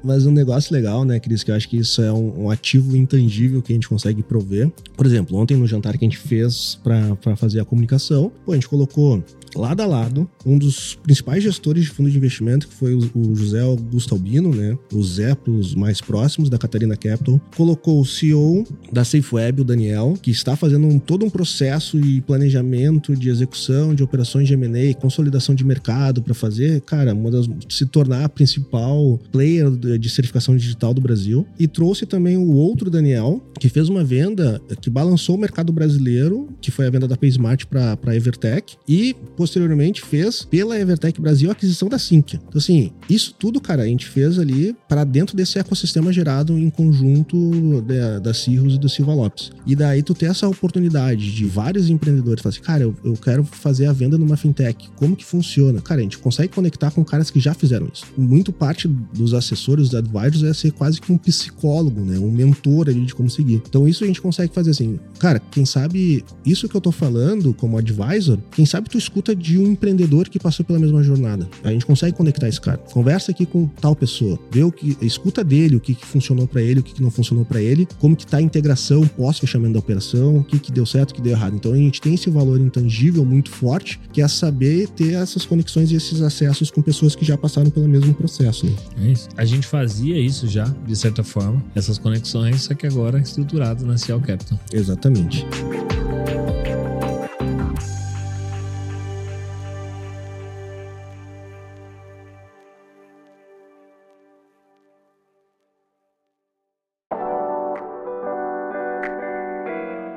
Mas 0.02 0.26
um 0.26 0.32
negócio 0.32 0.72
legal, 0.72 0.79
né, 1.04 1.20
Cris, 1.20 1.42
que 1.42 1.50
eu 1.50 1.54
acho 1.54 1.68
que 1.68 1.76
isso 1.76 2.02
é 2.02 2.12
um, 2.12 2.44
um 2.44 2.50
ativo 2.50 2.96
intangível 2.96 3.62
que 3.62 3.72
a 3.72 3.74
gente 3.74 3.88
consegue 3.88 4.22
prover. 4.22 4.70
Por 4.96 5.06
exemplo, 5.06 5.36
ontem 5.36 5.56
no 5.56 5.66
jantar 5.66 5.96
que 5.96 6.04
a 6.04 6.08
gente 6.08 6.18
fez 6.18 6.78
para 6.82 7.36
fazer 7.36 7.60
a 7.60 7.64
comunicação, 7.64 8.32
pô, 8.44 8.52
a 8.52 8.54
gente 8.54 8.68
colocou 8.68 9.22
lado 9.56 9.80
a 9.80 9.86
lado, 9.86 10.28
um 10.44 10.58
dos 10.58 10.94
principais 11.02 11.42
gestores 11.42 11.84
de 11.84 11.90
fundo 11.90 12.10
de 12.10 12.16
investimento, 12.16 12.68
que 12.68 12.74
foi 12.74 12.94
o, 12.94 13.34
José 13.34 13.60
Augusto 13.60 14.14
Albino, 14.14 14.54
né? 14.54 14.76
O 14.92 15.02
Zé 15.02 15.34
para 15.34 15.52
os 15.52 15.74
mais 15.74 16.00
próximos 16.00 16.48
da 16.48 16.58
Catarina 16.58 16.96
Capital, 16.96 17.40
colocou 17.56 18.00
o 18.00 18.06
CEO 18.06 18.64
da 18.92 19.04
SafeWeb, 19.04 19.62
o 19.62 19.64
Daniel, 19.64 20.14
que 20.20 20.30
está 20.30 20.56
fazendo 20.56 20.86
um, 20.86 20.98
todo 20.98 21.24
um 21.24 21.30
processo 21.30 21.98
e 21.98 22.20
planejamento 22.20 23.16
de 23.16 23.28
execução 23.28 23.94
de 23.94 24.02
operações 24.02 24.46
de 24.46 24.54
M&A, 24.54 24.94
consolidação 24.94 25.54
de 25.54 25.64
mercado 25.64 26.22
para 26.22 26.34
fazer, 26.34 26.80
cara, 26.82 27.12
uma 27.14 27.30
das, 27.30 27.48
se 27.68 27.86
tornar 27.86 28.24
a 28.24 28.28
principal 28.28 29.18
player 29.32 29.70
de 29.70 30.10
certificação 30.10 30.56
digital 30.70 30.94
do 30.94 31.00
Brasil. 31.00 31.46
E 31.58 31.66
trouxe 31.66 32.06
também 32.06 32.36
o 32.36 32.52
outro 32.52 32.90
Daniel, 32.90 33.42
que 33.58 33.68
fez 33.68 33.88
uma 33.88 34.04
venda 34.04 34.60
que 34.80 34.88
balançou 34.88 35.36
o 35.36 35.38
mercado 35.38 35.72
brasileiro, 35.72 36.48
que 36.60 36.70
foi 36.70 36.86
a 36.86 36.90
venda 36.90 37.06
da 37.06 37.16
PaySmart 37.16 37.66
para 37.66 37.98
a 38.06 38.16
Evertech, 38.16 38.76
e 38.88 39.14
posteriormente 39.36 40.02
fez 40.02 40.44
pela 40.44 40.78
Evertech 40.78 41.20
Brasil 41.20 41.48
a 41.48 41.52
aquisição 41.52 41.88
da 41.88 41.98
Sinqia. 41.98 42.40
Então, 42.48 42.58
assim, 42.58 42.90
isso 43.08 43.34
tudo, 43.38 43.60
cara, 43.60 43.82
a 43.82 43.86
gente 43.86 44.06
fez 44.06 44.38
ali 44.38 44.74
para 44.88 45.04
dentro 45.04 45.36
desse 45.36 45.58
ecossistema 45.58 46.12
gerado 46.12 46.58
em 46.58 46.70
conjunto 46.70 47.82
da, 47.82 48.18
da 48.18 48.34
Cirrus 48.34 48.74
e 48.74 48.78
do 48.78 48.88
Silva 48.88 49.14
Lopes. 49.14 49.50
E 49.66 49.74
daí 49.74 50.02
tu 50.02 50.14
ter 50.14 50.26
essa 50.26 50.48
oportunidade 50.48 51.32
de 51.34 51.44
vários 51.44 51.88
empreendedores 51.88 52.42
falar 52.42 52.50
assim, 52.50 52.62
cara, 52.62 52.82
eu, 52.82 52.94
eu 53.04 53.14
quero 53.14 53.44
fazer 53.44 53.86
a 53.86 53.92
venda 53.92 54.16
numa 54.16 54.36
fintech. 54.36 54.88
Como 54.96 55.16
que 55.16 55.24
funciona? 55.24 55.80
Cara, 55.80 56.00
a 56.00 56.02
gente 56.02 56.18
consegue 56.18 56.52
conectar 56.54 56.90
com 56.90 57.04
caras 57.04 57.30
que 57.30 57.40
já 57.40 57.54
fizeram 57.54 57.88
isso. 57.92 58.04
Muito 58.16 58.52
parte 58.52 58.88
dos 58.88 59.34
assessores, 59.34 59.90
dos 59.90 59.94
advisors, 59.94 60.42
é 60.42 60.50
ser 60.60 60.72
quase 60.72 61.00
que 61.00 61.12
um 61.12 61.18
psicólogo, 61.18 62.00
né? 62.00 62.18
Um 62.18 62.30
mentor 62.30 62.88
ali 62.88 63.04
de 63.04 63.14
como 63.14 63.28
seguir. 63.30 63.62
Então, 63.68 63.88
isso 63.88 64.04
a 64.04 64.06
gente 64.06 64.20
consegue 64.20 64.52
fazer 64.54 64.70
assim, 64.70 64.98
cara, 65.18 65.40
quem 65.50 65.64
sabe 65.64 66.24
isso 66.44 66.68
que 66.68 66.76
eu 66.76 66.80
tô 66.80 66.92
falando 66.92 67.52
como 67.54 67.78
advisor, 67.78 68.38
quem 68.52 68.66
sabe 68.66 68.88
tu 68.88 68.98
escuta 68.98 69.34
de 69.34 69.58
um 69.58 69.66
empreendedor 69.68 70.28
que 70.28 70.38
passou 70.38 70.64
pela 70.64 70.78
mesma 70.78 71.02
jornada. 71.02 71.48
A 71.62 71.70
gente 71.70 71.86
consegue 71.86 72.16
conectar 72.16 72.48
esse 72.48 72.60
cara. 72.60 72.78
Conversa 72.78 73.30
aqui 73.30 73.46
com 73.46 73.66
tal 73.80 73.94
pessoa, 73.94 74.38
vê 74.50 74.62
o 74.62 74.72
que, 74.72 74.96
escuta 75.00 75.42
dele, 75.42 75.76
o 75.76 75.80
que, 75.80 75.94
que 75.94 76.06
funcionou 76.06 76.46
para 76.46 76.62
ele, 76.62 76.80
o 76.80 76.82
que, 76.82 76.94
que 76.94 77.02
não 77.02 77.10
funcionou 77.10 77.44
para 77.44 77.60
ele, 77.60 77.86
como 77.98 78.16
que 78.16 78.26
tá 78.26 78.38
a 78.38 78.42
integração 78.42 79.06
pós-fechamento 79.06 79.74
da 79.74 79.78
operação, 79.78 80.38
o 80.38 80.44
que, 80.44 80.58
que 80.58 80.72
deu 80.72 80.86
certo, 80.86 81.10
o 81.10 81.14
que 81.14 81.20
deu 81.20 81.32
errado. 81.32 81.54
Então 81.54 81.72
a 81.72 81.76
gente 81.76 82.00
tem 82.00 82.14
esse 82.14 82.30
valor 82.30 82.60
intangível 82.60 83.24
muito 83.24 83.50
forte, 83.50 84.00
que 84.12 84.22
é 84.22 84.28
saber 84.28 84.88
ter 84.88 85.14
essas 85.14 85.44
conexões 85.44 85.90
e 85.90 85.96
esses 85.96 86.20
acessos 86.22 86.70
com 86.70 86.82
pessoas 86.82 87.14
que 87.14 87.24
já 87.24 87.36
passaram 87.36 87.70
pelo 87.70 87.88
mesmo 87.88 88.14
processo. 88.14 88.66
Né? 88.66 88.72
É 89.02 89.12
isso. 89.12 89.28
A 89.36 89.44
gente 89.44 89.66
fazia 89.66 90.18
isso 90.18 90.46
já, 90.50 90.64
de 90.86 90.96
certa 90.96 91.24
forma, 91.24 91.62
essas 91.74 91.98
conexões, 91.98 92.62
só 92.62 92.74
que 92.74 92.86
agora 92.86 93.18
é 93.18 93.22
estruturado 93.22 93.86
na 93.86 93.96
Cial 93.96 94.20
Capital. 94.20 94.58
Exatamente. 94.72 95.46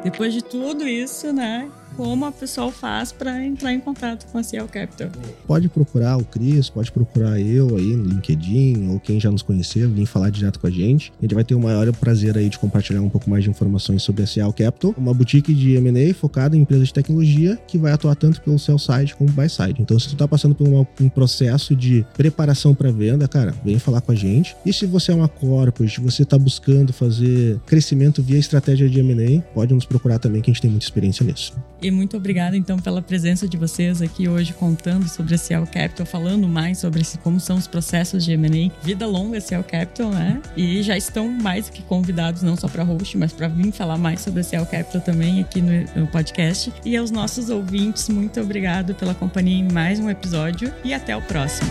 Depois 0.04 0.34
de 0.34 0.44
tudo 0.44 0.86
isso, 0.86 1.32
né? 1.32 1.72
Como 1.96 2.26
a 2.26 2.32
pessoa 2.32 2.72
faz 2.72 3.12
para 3.12 3.44
entrar 3.46 3.74
em 3.74 3.80
contato 3.80 4.26
com 4.32 4.38
a 4.38 4.44
Ciel 4.44 4.68
Capital. 4.68 5.10
Pode 5.48 5.70
procurar 5.70 6.18
o 6.18 6.26
Cris, 6.26 6.70
pode 6.70 6.92
procurar 6.92 7.40
eu 7.40 7.76
aí 7.76 7.96
no 7.96 8.06
LinkedIn, 8.06 8.90
ou 8.90 9.00
quem 9.00 9.20
já 9.20 9.32
nos 9.32 9.42
conhecer, 9.42 9.88
vir 9.88 10.06
falar 10.06 10.30
direto 10.30 10.60
com 10.60 10.68
a 10.68 10.72
gente. 10.72 11.12
A 11.20 11.22
gente 11.22 11.36
vai 11.36 11.44
ter 11.44 11.56
o 11.56 11.60
maior 11.60 11.92
prazer 11.94 12.38
aí 12.38 12.50
de 12.50 12.58
compartilhar 12.58 13.02
um 13.02 13.10
pouco 13.10 13.30
mais 13.30 13.44
de 13.44 13.50
informações 13.50 14.04
sobre 14.04 14.24
a 14.24 14.28
Ciel 14.28 14.52
Capital, 14.54 14.94
uma 14.98 15.14
boutique 15.14 15.54
de 15.54 15.76
M&A 15.76 16.14
focada 16.14 16.56
em 16.56 16.62
empresas 16.62 16.88
de 16.88 16.94
tecnologia 16.94 17.58
que 17.68 17.78
vai 17.78 17.92
atuar 17.92 18.16
tanto 18.16 18.42
pelo 18.42 18.58
sell 18.58 18.80
side 18.80 19.16
como 19.16 19.32
buy 19.32 19.50
side. 19.50 19.82
Então, 19.82 19.98
se 20.00 20.10
tu 20.10 20.16
tá 20.16 20.28
passando 20.28 20.56
por 20.56 20.68
uma, 20.68 20.88
um 21.00 21.10
processo 21.10 21.76
de 21.76 22.06
preparação 22.16 22.74
para 22.74 22.92
venda, 22.92 23.28
cara, 23.28 23.54
vem 23.64 23.80
falar 23.80 24.02
com 24.02 24.12
a 24.12 24.16
gente. 24.16 24.56
E 24.66 24.74
se 24.74 24.86
você 24.86 25.12
é 25.12 25.16
uma 25.16 25.28
corporate, 25.28 26.00
você 26.00 26.26
tá 26.26 26.38
buscando 26.38 26.92
fazer 26.94 27.60
crescimento 27.66 28.22
via 28.22 28.38
estratégia 28.38 28.90
de 28.90 29.00
M&A, 29.00 29.42
pode 29.54 29.74
nos 29.74 29.86
procurar 29.86 30.20
também 30.20 30.42
que 30.42 30.50
a 30.50 30.54
gente 30.54 30.62
tem 30.62 30.72
muita 30.72 30.86
experiência 30.86 31.26
nisso. 31.26 31.54
E 31.84 31.92
muito 31.92 32.16
obrigada, 32.16 32.56
então, 32.56 32.80
pela 32.80 33.02
presença 33.02 33.46
de 33.46 33.58
vocês 33.58 34.02
aqui 34.02 34.30
hoje 34.30 34.54
contando 34.54 35.06
sobre 35.10 35.36
a 35.36 35.38
Ciel 35.38 35.68
Capital, 35.68 36.06
falando 36.06 36.48
mais 36.48 36.78
sobre 36.78 37.02
esse, 37.02 37.18
como 37.18 37.42
são 37.42 37.58
os 37.58 37.68
processos 37.68 38.24
de 38.24 38.32
M&A. 38.32 38.72
Vida 38.82 39.06
longa 39.06 39.42
Ciel 39.42 39.66
Capital, 39.66 40.10
né? 40.12 40.42
E 40.56 40.82
já 40.82 40.96
estão 40.96 41.28
mais 41.28 41.70
que 41.70 41.82
convidados, 41.82 42.42
não 42.42 42.56
só 42.56 42.70
para 42.70 42.84
host, 42.84 43.18
mas 43.18 43.34
para 43.34 43.50
vir 43.50 43.74
falar 43.74 43.98
mais 43.98 44.22
sobre 44.22 44.40
a 44.40 44.44
Ciel 44.44 44.66
Capital 44.66 45.02
também 45.02 45.42
aqui 45.42 45.62
no, 45.62 46.02
no 46.02 46.08
podcast. 46.08 46.72
E 46.86 46.96
aos 46.96 47.12
nossos 47.12 47.50
ouvintes, 47.50 48.08
muito 48.08 48.40
obrigado 48.40 48.96
pela 48.96 49.14
companhia 49.14 49.60
em 49.60 49.70
mais 49.70 50.00
um 50.00 50.10
episódio 50.10 50.74
e 50.86 50.94
até 50.94 51.18
o 51.18 51.22
próximo. 51.24 51.70